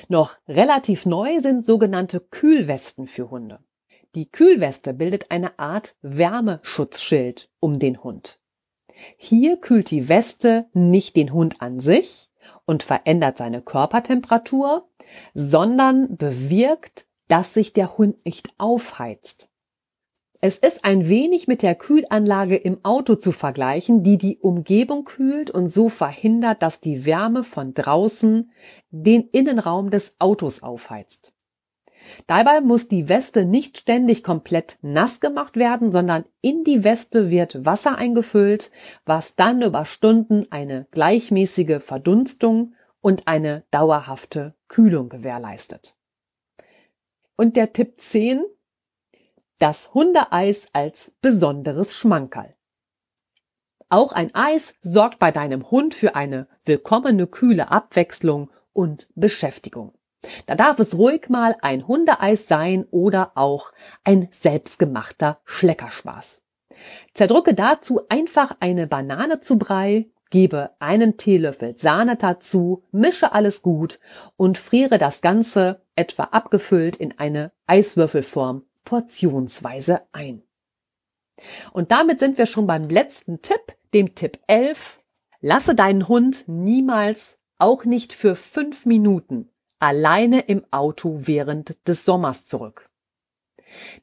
Noch 0.08 0.38
relativ 0.48 1.06
neu 1.06 1.40
sind 1.40 1.66
sogenannte 1.66 2.20
Kühlwesten 2.20 3.08
für 3.08 3.32
Hunde. 3.32 3.60
Die 4.16 4.30
Kühlweste 4.30 4.94
bildet 4.94 5.32
eine 5.32 5.58
Art 5.58 5.96
Wärmeschutzschild 6.04 7.50
um 7.60 7.80
den 7.80 8.04
Hund. 8.04 8.40
Hier 9.18 9.58
kühlt 9.58 9.90
die 9.90 10.08
Weste 10.08 10.68
nicht 10.74 11.16
den 11.16 11.34
Hund 11.34 11.62
an 11.64 11.80
sich 11.80 12.30
und 12.66 12.84
verändert 12.84 13.38
seine 13.38 13.64
Körpertemperatur, 13.64 14.88
sondern 15.34 16.16
bewirkt, 16.16 17.08
dass 17.28 17.56
sich 17.56 17.74
der 17.74 17.98
Hund 17.98 18.24
nicht 18.24 18.54
aufheizt. 18.60 19.50
Es 20.45 20.58
ist 20.58 20.84
ein 20.84 21.08
wenig 21.08 21.47
mit 21.47 21.62
der 21.62 21.73
Kühlanlage 21.73 22.58
im 22.58 22.84
Auto 22.84 23.15
zu 23.15 23.32
vergleichen, 23.32 24.03
die 24.03 24.17
die 24.17 24.39
Umgebung 24.39 25.06
kühlt 25.06 25.49
und 25.49 25.69
so 25.69 25.88
verhindert, 25.88 26.62
dass 26.62 26.82
die 26.82 27.06
Wärme 27.06 27.45
von 27.45 27.73
draußen 27.73 28.51
den 28.89 29.29
Innenraum 29.29 29.89
des 29.89 30.15
Autos 30.19 30.62
aufheizt. 30.62 31.34
Dabei 32.27 32.60
muss 32.60 32.89
die 32.89 33.08
Weste 33.08 33.45
nicht 33.45 33.77
ständig 33.77 34.21
komplett 34.21 34.79
nass 34.82 35.21
gemacht 35.21 35.56
werden, 35.56 35.93
sondern 35.93 36.25
in 36.41 36.65
die 36.65 36.84
Weste 36.84 37.29
wird 37.29 37.63
Wasser 37.63 37.97
eingefüllt, 37.97 38.69
was 39.06 39.38
dann 39.38 39.62
über 39.62 39.86
Stunden 39.86 40.47
eine 40.49 40.88
gleichmäßige 40.91 41.82
Verdunstung 41.82 42.73
und 42.99 43.29
eine 43.29 43.63
dauerhafte 43.71 44.56
Kühlung 44.67 45.08
gewährleistet. 45.08 45.95
Und 47.38 47.56
der 47.56 47.71
Tipp 47.71 47.93
10, 48.01 48.43
das 49.60 49.94
Hundeeis 49.94 50.70
als 50.74 51.13
besonderes 51.22 51.96
Schmankerl. 51.96 52.56
Auch 53.89 54.12
ein 54.12 54.34
Eis 54.34 54.76
sorgt 54.82 55.20
bei 55.20 55.32
deinem 55.32 55.70
Hund 55.70 55.94
für 55.94 56.16
eine 56.16 56.48
willkommene 56.66 57.28
kühle 57.28 57.70
Abwechslung 57.70 58.50
und 58.74 59.08
Beschäftigung. 59.16 59.94
Da 60.46 60.56
darf 60.56 60.80
es 60.80 60.98
ruhig 60.98 61.30
mal 61.30 61.56
ein 61.62 61.88
Hundeeis 61.88 62.48
sein 62.48 62.86
oder 62.89 63.34
auch 63.36 63.72
ein 64.04 64.30
selbstgemachter 64.32 65.39
Schleckerspaß. 65.46 66.42
Zerdrücke 67.13 67.54
dazu 67.54 68.02
einfach 68.10 68.56
eine 68.60 68.88
Banane 68.88 69.42
zu 69.42 69.60
Brei, 69.60 70.10
gebe 70.32 70.72
einen 70.80 71.18
Teelöffel 71.18 71.78
Sahne 71.78 72.16
dazu, 72.16 72.84
mische 72.92 73.34
alles 73.34 73.62
gut 73.62 74.00
und 74.36 74.58
friere 74.58 74.98
das 74.98 75.22
Ganze 75.22 75.84
etwa 75.96 76.24
abgefüllt 76.24 76.96
in 76.96 77.20
eine 77.20 77.52
Eiswürfelform 77.68 78.63
portionsweise 78.84 80.02
ein. 80.12 80.43
Und 81.72 81.91
damit 81.91 82.19
sind 82.19 82.38
wir 82.38 82.46
schon 82.46 82.67
beim 82.67 82.89
letzten 82.89 83.41
Tipp, 83.41 83.76
dem 83.93 84.15
Tipp 84.15 84.39
11. 84.48 85.00
Lasse 85.41 85.76
deinen 85.76 86.08
Hund 86.08 86.46
niemals, 86.48 87.39
auch 87.58 87.86
nicht 87.86 88.13
für 88.13 88.36
fünf 88.36 88.86
Minuten, 88.86 89.50
alleine 89.80 90.41
im 90.41 90.65
Auto 90.72 91.22
während 91.24 91.88
des 91.88 92.06
Sommers 92.06 92.46
zurück. 92.46 92.89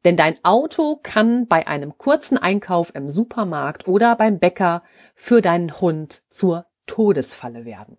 Denn 0.04 0.16
dein 0.16 0.42
Auto 0.44 0.98
kann 1.02 1.46
bei 1.46 1.66
einem 1.66 1.96
kurzen 1.96 2.36
Einkauf 2.38 2.94
im 2.94 3.08
Supermarkt 3.08 3.86
oder 3.86 4.16
beim 4.16 4.38
Bäcker 4.38 4.82
für 5.14 5.40
deinen 5.40 5.80
Hund 5.80 6.22
zur 6.30 6.66
Todesfalle 6.86 7.64
werden. 7.64 7.98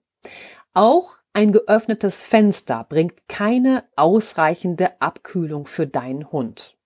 Auch 0.74 1.18
ein 1.34 1.52
geöffnetes 1.52 2.24
Fenster 2.24 2.86
bringt 2.88 3.28
keine 3.28 3.86
ausreichende 3.96 5.02
Abkühlung 5.02 5.66
für 5.66 5.88
deinen 5.88 6.32
Hund. 6.32 6.78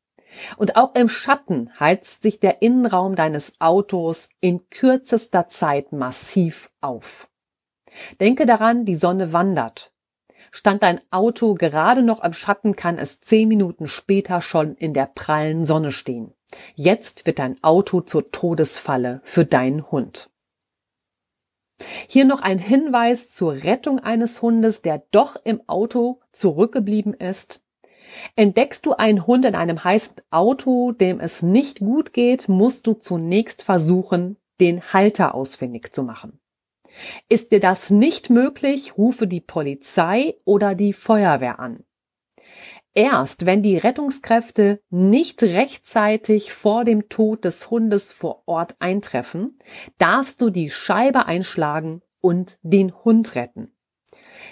Und 0.58 0.76
auch 0.76 0.96
im 0.96 1.10
Schatten 1.10 1.72
heizt 1.80 2.24
sich 2.24 2.40
der 2.40 2.62
Innenraum 2.62 3.16
deines 3.16 3.60
Autos 3.60 4.30
in 4.42 4.70
kürzester 4.70 5.48
Zeit 5.48 5.92
massiv 5.92 6.70
auf. 6.82 7.30
Denke 8.20 8.46
daran, 8.46 8.86
die 8.86 8.96
Sonne 8.96 9.34
wandert. 9.34 9.92
Stand 10.52 10.84
dein 10.84 11.00
Auto 11.12 11.56
gerade 11.56 12.02
noch 12.02 12.24
im 12.24 12.34
Schatten, 12.34 12.76
kann 12.76 12.98
es 12.98 13.20
zehn 13.22 13.48
Minuten 13.48 13.88
später 13.88 14.42
schon 14.42 14.76
in 14.76 14.94
der 14.94 15.06
prallen 15.06 15.66
Sonne 15.66 15.92
stehen. 15.92 16.34
Jetzt 16.76 17.26
wird 17.26 17.40
dein 17.40 17.62
Auto 17.64 18.02
zur 18.02 18.32
Todesfalle 18.32 19.22
für 19.24 19.46
deinen 19.46 19.90
Hund. 19.92 20.30
Hier 22.08 22.26
noch 22.26 22.42
ein 22.42 22.60
Hinweis 22.60 23.30
zur 23.30 23.64
Rettung 23.64 24.00
eines 24.00 24.42
Hundes, 24.42 24.82
der 24.82 25.04
doch 25.12 25.36
im 25.44 25.62
Auto 25.68 26.22
zurückgeblieben 26.32 27.14
ist. 27.14 27.62
Entdeckst 28.36 28.86
du 28.86 28.94
einen 28.94 29.26
Hund 29.28 29.46
in 29.46 29.56
einem 29.56 29.84
heißen 29.84 30.16
Auto, 30.30 30.92
dem 30.92 31.20
es 31.20 31.42
nicht 31.42 31.80
gut 31.80 32.14
geht, 32.14 32.48
musst 32.48 32.88
du 32.88 32.94
zunächst 32.94 33.64
versuchen, 33.64 34.38
den 34.60 34.94
Halter 34.94 35.36
ausfindig 35.36 35.92
zu 35.94 36.04
machen. 36.04 36.40
Ist 37.28 37.52
dir 37.52 37.60
das 37.60 37.90
nicht 37.90 38.30
möglich, 38.30 38.98
rufe 38.98 39.28
die 39.28 39.42
Polizei 39.42 40.36
oder 40.46 40.76
die 40.76 40.94
Feuerwehr 40.94 41.60
an. 41.60 41.84
Erst 42.98 43.46
wenn 43.46 43.62
die 43.62 43.78
Rettungskräfte 43.78 44.82
nicht 44.90 45.44
rechtzeitig 45.44 46.54
vor 46.54 46.86
dem 46.86 47.10
Tod 47.10 47.44
des 47.44 47.70
Hundes 47.70 48.14
vor 48.14 48.44
Ort 48.46 48.78
eintreffen, 48.80 49.60
darfst 49.98 50.42
du 50.42 50.50
die 50.50 50.70
Scheibe 50.70 51.26
einschlagen 51.26 52.02
und 52.22 52.58
den 52.64 52.96
Hund 53.04 53.36
retten. 53.36 53.76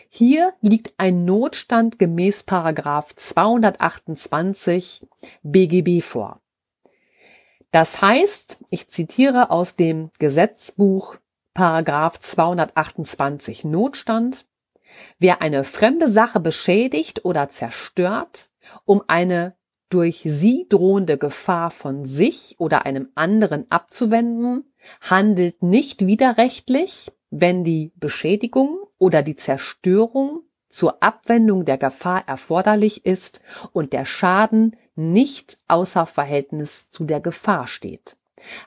Hier 0.09 0.53
liegt 0.59 0.93
ein 0.97 1.23
Notstand 1.23 1.97
gemäß 1.99 2.43
Paragraph 2.43 3.15
228 3.15 5.07
BGB 5.43 6.03
vor. 6.03 6.41
Das 7.71 8.01
heißt, 8.01 8.65
ich 8.69 8.89
zitiere 8.89 9.51
aus 9.51 9.77
dem 9.77 10.11
Gesetzbuch 10.19 11.15
Paragraph 11.53 12.19
228 12.19 13.63
Notstand, 13.63 14.45
wer 15.19 15.41
eine 15.41 15.63
fremde 15.63 16.07
Sache 16.07 16.39
beschädigt 16.39 17.25
oder 17.25 17.49
zerstört, 17.49 18.51
um 18.85 19.03
eine 19.07 19.55
durch 19.89 20.23
sie 20.25 20.65
drohende 20.69 21.17
Gefahr 21.17 21.69
von 21.69 22.05
sich 22.05 22.55
oder 22.57 22.85
einem 22.85 23.09
anderen 23.13 23.69
abzuwenden, 23.69 24.73
handelt 25.01 25.61
nicht 25.61 26.07
widerrechtlich, 26.07 27.11
wenn 27.29 27.63
die 27.63 27.91
Beschädigung 27.95 28.79
oder 28.97 29.21
die 29.21 29.35
Zerstörung 29.35 30.41
zur 30.69 31.03
Abwendung 31.03 31.65
der 31.65 31.77
Gefahr 31.77 32.27
erforderlich 32.27 33.05
ist 33.05 33.43
und 33.71 33.93
der 33.93 34.05
Schaden 34.05 34.75
nicht 34.95 35.59
außer 35.67 36.07
Verhältnis 36.07 36.89
zu 36.89 37.05
der 37.05 37.21
Gefahr 37.21 37.67
steht. 37.67 38.15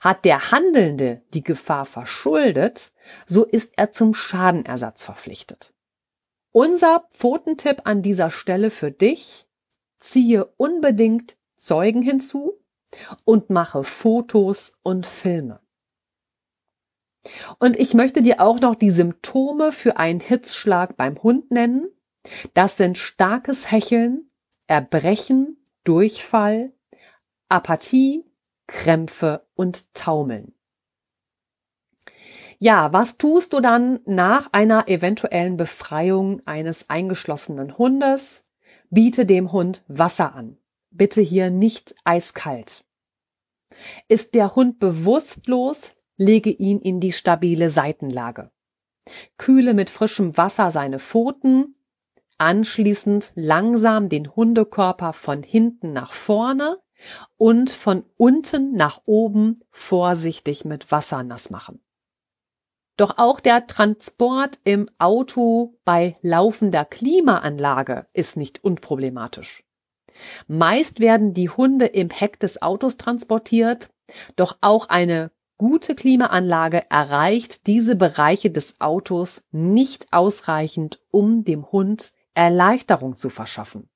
Hat 0.00 0.24
der 0.24 0.52
Handelnde 0.52 1.22
die 1.34 1.42
Gefahr 1.42 1.84
verschuldet, 1.84 2.92
so 3.26 3.44
ist 3.44 3.72
er 3.76 3.90
zum 3.90 4.14
Schadenersatz 4.14 5.04
verpflichtet. 5.04 5.72
Unser 6.58 7.06
Pfotentipp 7.10 7.82
an 7.84 8.00
dieser 8.00 8.30
Stelle 8.30 8.70
für 8.70 8.90
dich, 8.90 9.46
ziehe 9.98 10.46
unbedingt 10.56 11.36
Zeugen 11.58 12.00
hinzu 12.00 12.54
und 13.26 13.50
mache 13.50 13.84
Fotos 13.84 14.72
und 14.82 15.04
Filme. 15.04 15.60
Und 17.58 17.76
ich 17.76 17.92
möchte 17.92 18.22
dir 18.22 18.40
auch 18.40 18.58
noch 18.58 18.74
die 18.74 18.88
Symptome 18.88 19.70
für 19.70 19.98
einen 19.98 20.20
Hitzschlag 20.20 20.96
beim 20.96 21.22
Hund 21.22 21.50
nennen. 21.50 21.88
Das 22.54 22.78
sind 22.78 22.96
starkes 22.96 23.70
Hecheln, 23.70 24.30
Erbrechen, 24.66 25.62
Durchfall, 25.84 26.72
Apathie, 27.50 28.24
Krämpfe 28.66 29.46
und 29.56 29.92
Taumeln. 29.92 30.55
Ja, 32.58 32.92
was 32.92 33.18
tust 33.18 33.52
du 33.52 33.60
dann 33.60 34.00
nach 34.06 34.48
einer 34.52 34.88
eventuellen 34.88 35.56
Befreiung 35.56 36.40
eines 36.46 36.88
eingeschlossenen 36.88 37.76
Hundes? 37.76 38.44
Biete 38.88 39.26
dem 39.26 39.52
Hund 39.52 39.84
Wasser 39.88 40.34
an. 40.34 40.56
Bitte 40.90 41.20
hier 41.20 41.50
nicht 41.50 41.94
eiskalt. 42.04 42.84
Ist 44.08 44.34
der 44.34 44.54
Hund 44.54 44.78
bewusstlos, 44.78 45.92
lege 46.16 46.50
ihn 46.50 46.80
in 46.80 47.00
die 47.00 47.12
stabile 47.12 47.68
Seitenlage. 47.68 48.50
Kühle 49.36 49.74
mit 49.74 49.90
frischem 49.90 50.36
Wasser 50.36 50.70
seine 50.70 50.98
Pfoten, 50.98 51.76
anschließend 52.38 53.32
langsam 53.34 54.08
den 54.08 54.34
Hundekörper 54.34 55.12
von 55.12 55.42
hinten 55.42 55.92
nach 55.92 56.12
vorne 56.12 56.80
und 57.36 57.70
von 57.70 58.04
unten 58.16 58.72
nach 58.72 59.02
oben 59.06 59.60
vorsichtig 59.70 60.64
mit 60.64 60.90
Wasser 60.90 61.22
nass 61.22 61.50
machen. 61.50 61.85
Doch 62.96 63.18
auch 63.18 63.40
der 63.40 63.66
Transport 63.66 64.58
im 64.64 64.88
Auto 64.98 65.78
bei 65.84 66.14
laufender 66.22 66.84
Klimaanlage 66.84 68.06
ist 68.14 68.36
nicht 68.36 68.64
unproblematisch. 68.64 69.64
Meist 70.48 71.00
werden 71.00 71.34
die 71.34 71.50
Hunde 71.50 71.86
im 71.86 72.08
Heck 72.08 72.40
des 72.40 72.62
Autos 72.62 72.96
transportiert, 72.96 73.90
doch 74.34 74.56
auch 74.62 74.88
eine 74.88 75.30
gute 75.58 75.94
Klimaanlage 75.94 76.90
erreicht 76.90 77.66
diese 77.66 77.96
Bereiche 77.96 78.50
des 78.50 78.80
Autos 78.80 79.42
nicht 79.50 80.12
ausreichend, 80.12 81.00
um 81.10 81.44
dem 81.44 81.70
Hund 81.72 82.14
Erleichterung 82.34 83.16
zu 83.16 83.30
verschaffen. 83.30 83.88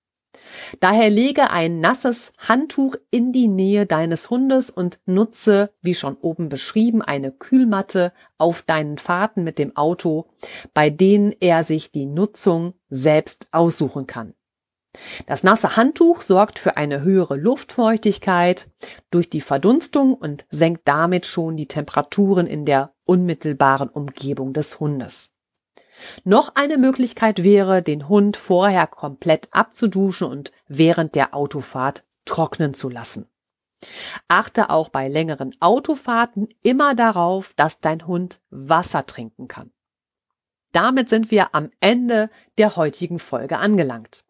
Daher 0.81 1.11
lege 1.11 1.51
ein 1.51 1.81
nasses 1.81 2.33
Handtuch 2.39 2.97
in 3.11 3.33
die 3.33 3.49
Nähe 3.49 3.87
deines 3.87 4.31
Hundes 4.31 4.71
und 4.71 5.01
nutze, 5.07 5.71
wie 5.83 5.95
schon 5.95 6.17
oben 6.17 6.49
beschrieben, 6.49 7.03
eine 7.03 7.33
Kühlmatte 7.33 8.13
auf 8.39 8.63
deinen 8.63 8.99
Fahrten 8.99 9.45
mit 9.45 9.59
dem 9.59 9.77
Auto, 9.77 10.27
bei 10.75 10.91
denen 10.91 11.35
er 11.41 11.65
sich 11.65 11.93
die 11.93 12.07
Nutzung 12.07 12.75
selbst 12.89 13.49
aussuchen 13.53 14.07
kann. 14.07 14.35
Das 15.27 15.45
nasse 15.45 15.77
Handtuch 15.77 16.21
sorgt 16.21 16.59
für 16.59 16.77
eine 16.77 17.03
höhere 17.03 17.37
Luftfeuchtigkeit 17.37 18.69
durch 19.11 19.31
die 19.31 19.41
Verdunstung 19.41 20.15
und 20.15 20.47
senkt 20.51 20.89
damit 20.89 21.27
schon 21.27 21.57
die 21.57 21.69
Temperaturen 21.69 22.47
in 22.47 22.65
der 22.65 22.93
unmittelbaren 23.05 23.89
Umgebung 23.89 24.53
des 24.53 24.81
Hundes. 24.81 25.33
Noch 26.25 26.55
eine 26.55 26.79
Möglichkeit 26.79 27.43
wäre, 27.43 27.83
den 27.83 28.09
Hund 28.09 28.37
vorher 28.37 28.87
komplett 28.87 29.49
abzuduschen 29.53 30.29
und 30.29 30.53
während 30.69 31.15
der 31.15 31.35
Autofahrt 31.35 32.05
trocknen 32.25 32.75
zu 32.75 32.89
lassen. 32.89 33.27
Achte 34.29 34.71
auch 34.71 34.89
bei 34.91 35.09
längeren 35.09 35.55
Autofahrten 35.61 36.49
immer 36.63 36.95
darauf, 36.95 37.55
dass 37.55 37.81
dein 37.81 38.07
Hund 38.07 38.41
Wasser 38.51 39.07
trinken 39.07 39.49
kann. 39.49 39.73
Damit 40.73 41.09
sind 41.09 41.31
wir 41.31 41.55
am 41.55 41.71
Ende 41.81 42.31
der 42.59 42.77
heutigen 42.77 43.19
Folge 43.19 43.59
angelangt. 43.59 44.25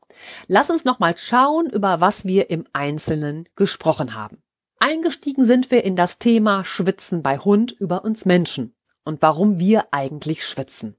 Lass 0.47 0.71
uns 0.71 0.85
nochmal 0.85 1.17
schauen, 1.19 1.69
über 1.69 2.01
was 2.01 2.25
wir 2.25 2.51
im 2.51 2.65
Einzelnen 2.73 3.49
gesprochen 3.57 4.15
haben. 4.15 4.43
Eingestiegen 4.79 5.45
sind 5.45 5.71
wir 5.71 5.85
in 5.85 5.95
das 5.95 6.19
Thema 6.19 6.65
Schwitzen 6.65 7.23
bei 7.23 7.37
Hund 7.37 7.73
über 7.73 8.05
uns 8.05 8.25
Menschen 8.25 8.75
und 9.05 9.21
warum 9.21 9.59
wir 9.59 9.89
eigentlich 9.91 10.45
schwitzen. 10.45 10.97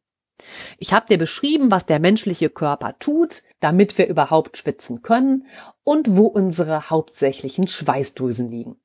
Ich 0.77 0.93
habe 0.93 1.05
dir 1.07 1.17
beschrieben, 1.17 1.71
was 1.71 1.85
der 1.85 1.99
menschliche 1.99 2.49
Körper 2.49 2.97
tut, 2.99 3.43
damit 3.59 3.97
wir 3.97 4.07
überhaupt 4.07 4.57
schwitzen 4.57 5.01
können 5.01 5.45
und 5.83 6.15
wo 6.15 6.25
unsere 6.25 6.89
hauptsächlichen 6.89 7.67
Schweißdrüsen 7.67 8.49
liegen. 8.49 8.77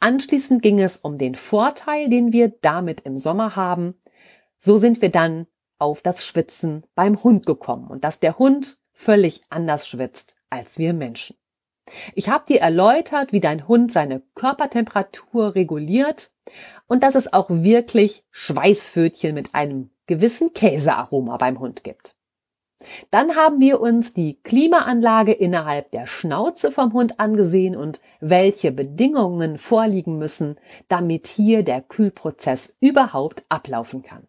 Anschließend 0.00 0.62
ging 0.62 0.80
es 0.80 0.98
um 0.98 1.16
den 1.16 1.36
Vorteil, 1.36 2.08
den 2.08 2.32
wir 2.32 2.48
damit 2.48 3.02
im 3.02 3.16
Sommer 3.16 3.54
haben. 3.54 3.94
So 4.58 4.76
sind 4.76 5.00
wir 5.00 5.10
dann 5.10 5.46
auf 5.78 6.02
das 6.02 6.24
Schwitzen 6.24 6.84
beim 6.94 7.22
Hund 7.22 7.46
gekommen 7.46 7.88
und 7.88 8.02
dass 8.02 8.18
der 8.18 8.38
Hund 8.38 8.78
völlig 8.92 9.42
anders 9.48 9.86
schwitzt 9.86 10.36
als 10.50 10.76
wir 10.78 10.92
Menschen. 10.92 11.36
Ich 12.14 12.28
habe 12.28 12.44
dir 12.46 12.60
erläutert, 12.60 13.32
wie 13.32 13.40
dein 13.40 13.66
Hund 13.68 13.92
seine 13.92 14.22
Körpertemperatur 14.34 15.54
reguliert 15.54 16.32
und 16.86 17.02
dass 17.02 17.14
es 17.14 17.32
auch 17.32 17.46
wirklich 17.48 18.24
Schweißfötchen 18.30 19.34
mit 19.34 19.54
einem 19.54 19.91
gewissen 20.06 20.52
Käsearoma 20.52 21.36
beim 21.36 21.58
Hund 21.58 21.84
gibt. 21.84 22.14
Dann 23.10 23.36
haben 23.36 23.60
wir 23.60 23.80
uns 23.80 24.12
die 24.12 24.40
Klimaanlage 24.42 25.32
innerhalb 25.32 25.90
der 25.92 26.06
Schnauze 26.06 26.72
vom 26.72 26.92
Hund 26.92 27.20
angesehen 27.20 27.76
und 27.76 28.00
welche 28.20 28.72
Bedingungen 28.72 29.58
vorliegen 29.58 30.18
müssen, 30.18 30.56
damit 30.88 31.26
hier 31.26 31.62
der 31.62 31.80
Kühlprozess 31.80 32.74
überhaupt 32.80 33.44
ablaufen 33.48 34.02
kann. 34.02 34.26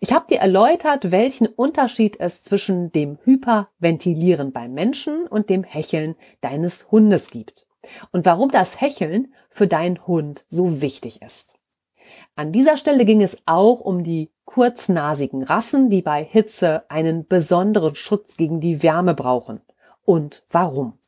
Ich 0.00 0.12
habe 0.12 0.26
dir 0.28 0.38
erläutert, 0.38 1.12
welchen 1.12 1.46
Unterschied 1.46 2.18
es 2.18 2.42
zwischen 2.42 2.90
dem 2.90 3.18
Hyperventilieren 3.24 4.52
beim 4.52 4.72
Menschen 4.72 5.26
und 5.26 5.48
dem 5.48 5.62
Hecheln 5.62 6.16
deines 6.40 6.90
Hundes 6.90 7.30
gibt 7.30 7.66
und 8.12 8.26
warum 8.26 8.50
das 8.50 8.80
Hecheln 8.80 9.32
für 9.48 9.66
deinen 9.66 10.06
Hund 10.06 10.44
so 10.48 10.82
wichtig 10.82 11.22
ist. 11.22 11.59
An 12.36 12.52
dieser 12.52 12.76
Stelle 12.76 13.04
ging 13.04 13.22
es 13.22 13.38
auch 13.46 13.80
um 13.80 14.02
die 14.04 14.30
kurznasigen 14.44 15.42
Rassen, 15.42 15.90
die 15.90 16.02
bei 16.02 16.24
Hitze 16.24 16.84
einen 16.88 17.26
besonderen 17.26 17.94
Schutz 17.94 18.36
gegen 18.36 18.60
die 18.60 18.82
Wärme 18.82 19.14
brauchen. 19.14 19.60
Und 20.04 20.44
warum? 20.50 20.98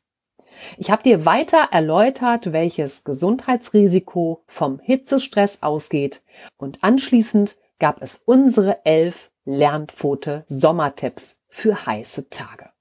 Ich 0.77 0.91
habe 0.91 1.03
dir 1.03 1.25
weiter 1.25 1.69
erläutert, 1.71 2.51
welches 2.51 3.03
Gesundheitsrisiko 3.03 4.43
vom 4.47 4.79
Hitzestress 4.79 5.61
ausgeht 5.61 6.21
und 6.57 6.83
anschließend 6.83 7.57
gab 7.79 8.01
es 8.01 8.21
unsere 8.25 8.85
elf 8.85 9.31
Lernpfote 9.45 10.45
Sommertipps 10.47 11.37
für 11.49 11.85
heiße 11.85 12.29
Tage. 12.29 12.72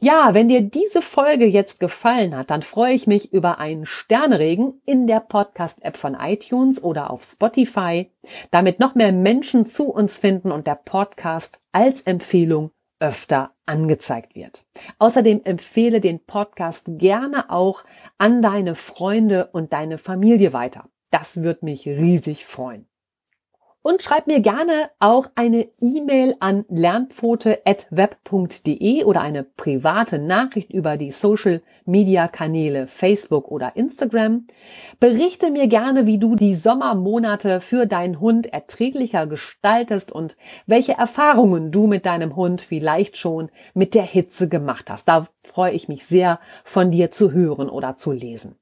Ja, 0.00 0.32
wenn 0.32 0.46
dir 0.48 0.60
diese 0.60 1.02
Folge 1.02 1.44
jetzt 1.44 1.80
gefallen 1.80 2.36
hat, 2.36 2.50
dann 2.50 2.62
freue 2.62 2.94
ich 2.94 3.08
mich 3.08 3.32
über 3.32 3.58
einen 3.58 3.84
Sterneregen 3.84 4.80
in 4.86 5.08
der 5.08 5.18
Podcast-App 5.18 5.96
von 5.96 6.14
iTunes 6.14 6.82
oder 6.82 7.10
auf 7.10 7.24
Spotify, 7.24 8.08
damit 8.52 8.78
noch 8.78 8.94
mehr 8.94 9.10
Menschen 9.10 9.66
zu 9.66 9.90
uns 9.90 10.18
finden 10.18 10.52
und 10.52 10.68
der 10.68 10.76
Podcast 10.76 11.60
als 11.72 12.02
Empfehlung 12.02 12.70
öfter 13.00 13.54
angezeigt 13.66 14.34
wird. 14.34 14.64
Außerdem 14.98 15.42
empfehle 15.44 16.00
den 16.00 16.24
Podcast 16.24 16.86
gerne 16.90 17.50
auch 17.50 17.84
an 18.18 18.40
deine 18.40 18.76
Freunde 18.76 19.48
und 19.52 19.72
deine 19.72 19.98
Familie 19.98 20.52
weiter. 20.52 20.88
Das 21.10 21.42
wird 21.42 21.62
mich 21.62 21.86
riesig 21.86 22.44
freuen. 22.46 22.87
Und 23.82 24.02
schreib 24.02 24.26
mir 24.26 24.40
gerne 24.40 24.90
auch 24.98 25.28
eine 25.36 25.68
E-Mail 25.80 26.34
an 26.40 26.64
lernpfote.web.de 26.68 29.04
oder 29.04 29.20
eine 29.20 29.44
private 29.44 30.18
Nachricht 30.18 30.72
über 30.72 30.96
die 30.96 31.12
Social 31.12 31.62
Media 31.84 32.26
Kanäle 32.28 32.88
Facebook 32.88 33.50
oder 33.50 33.76
Instagram. 33.76 34.46
Berichte 35.00 35.50
mir 35.50 35.66
gerne, 35.68 36.06
wie 36.06 36.18
du 36.18 36.34
die 36.34 36.54
Sommermonate 36.54 37.60
für 37.60 37.86
deinen 37.86 38.20
Hund 38.20 38.52
erträglicher 38.52 39.26
gestaltest 39.26 40.12
und 40.12 40.36
welche 40.66 40.92
Erfahrungen 40.94 41.70
du 41.70 41.86
mit 41.86 42.04
deinem 42.04 42.36
Hund 42.36 42.60
vielleicht 42.60 43.16
schon 43.16 43.50
mit 43.74 43.94
der 43.94 44.02
Hitze 44.02 44.48
gemacht 44.48 44.90
hast. 44.90 45.08
Da 45.08 45.28
freue 45.42 45.72
ich 45.72 45.88
mich 45.88 46.04
sehr, 46.04 46.40
von 46.64 46.90
dir 46.90 47.10
zu 47.10 47.32
hören 47.32 47.70
oder 47.70 47.96
zu 47.96 48.12
lesen. 48.12 48.56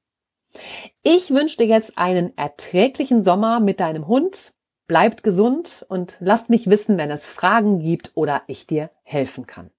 Ich 1.03 1.31
wünsche 1.31 1.57
dir 1.57 1.67
jetzt 1.67 1.97
einen 1.97 2.35
erträglichen 2.37 3.23
Sommer 3.23 3.59
mit 3.59 3.79
deinem 3.79 4.07
Hund. 4.07 4.53
Bleibt 4.87 5.21
gesund 5.21 5.85
und 5.89 6.15
lasst 6.21 6.49
mich 6.49 6.69
wissen, 6.69 6.97
wenn 6.97 7.11
es 7.11 7.29
Fragen 7.29 7.79
gibt 7.79 8.11
oder 8.15 8.43
ich 8.47 8.67
dir 8.67 8.89
helfen 9.03 9.45
kann. 9.45 9.69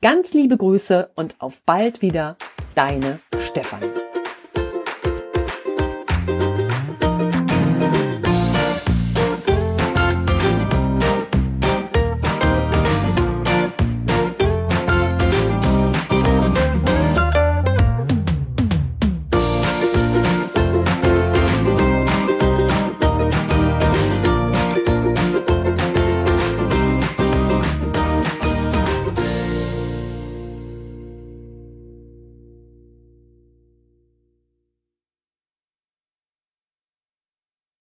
Ganz 0.00 0.32
liebe 0.32 0.56
Grüße 0.56 1.10
und 1.14 1.36
auf 1.38 1.60
bald 1.66 2.00
wieder, 2.00 2.38
deine 2.74 3.20
Stefanie. 3.38 4.07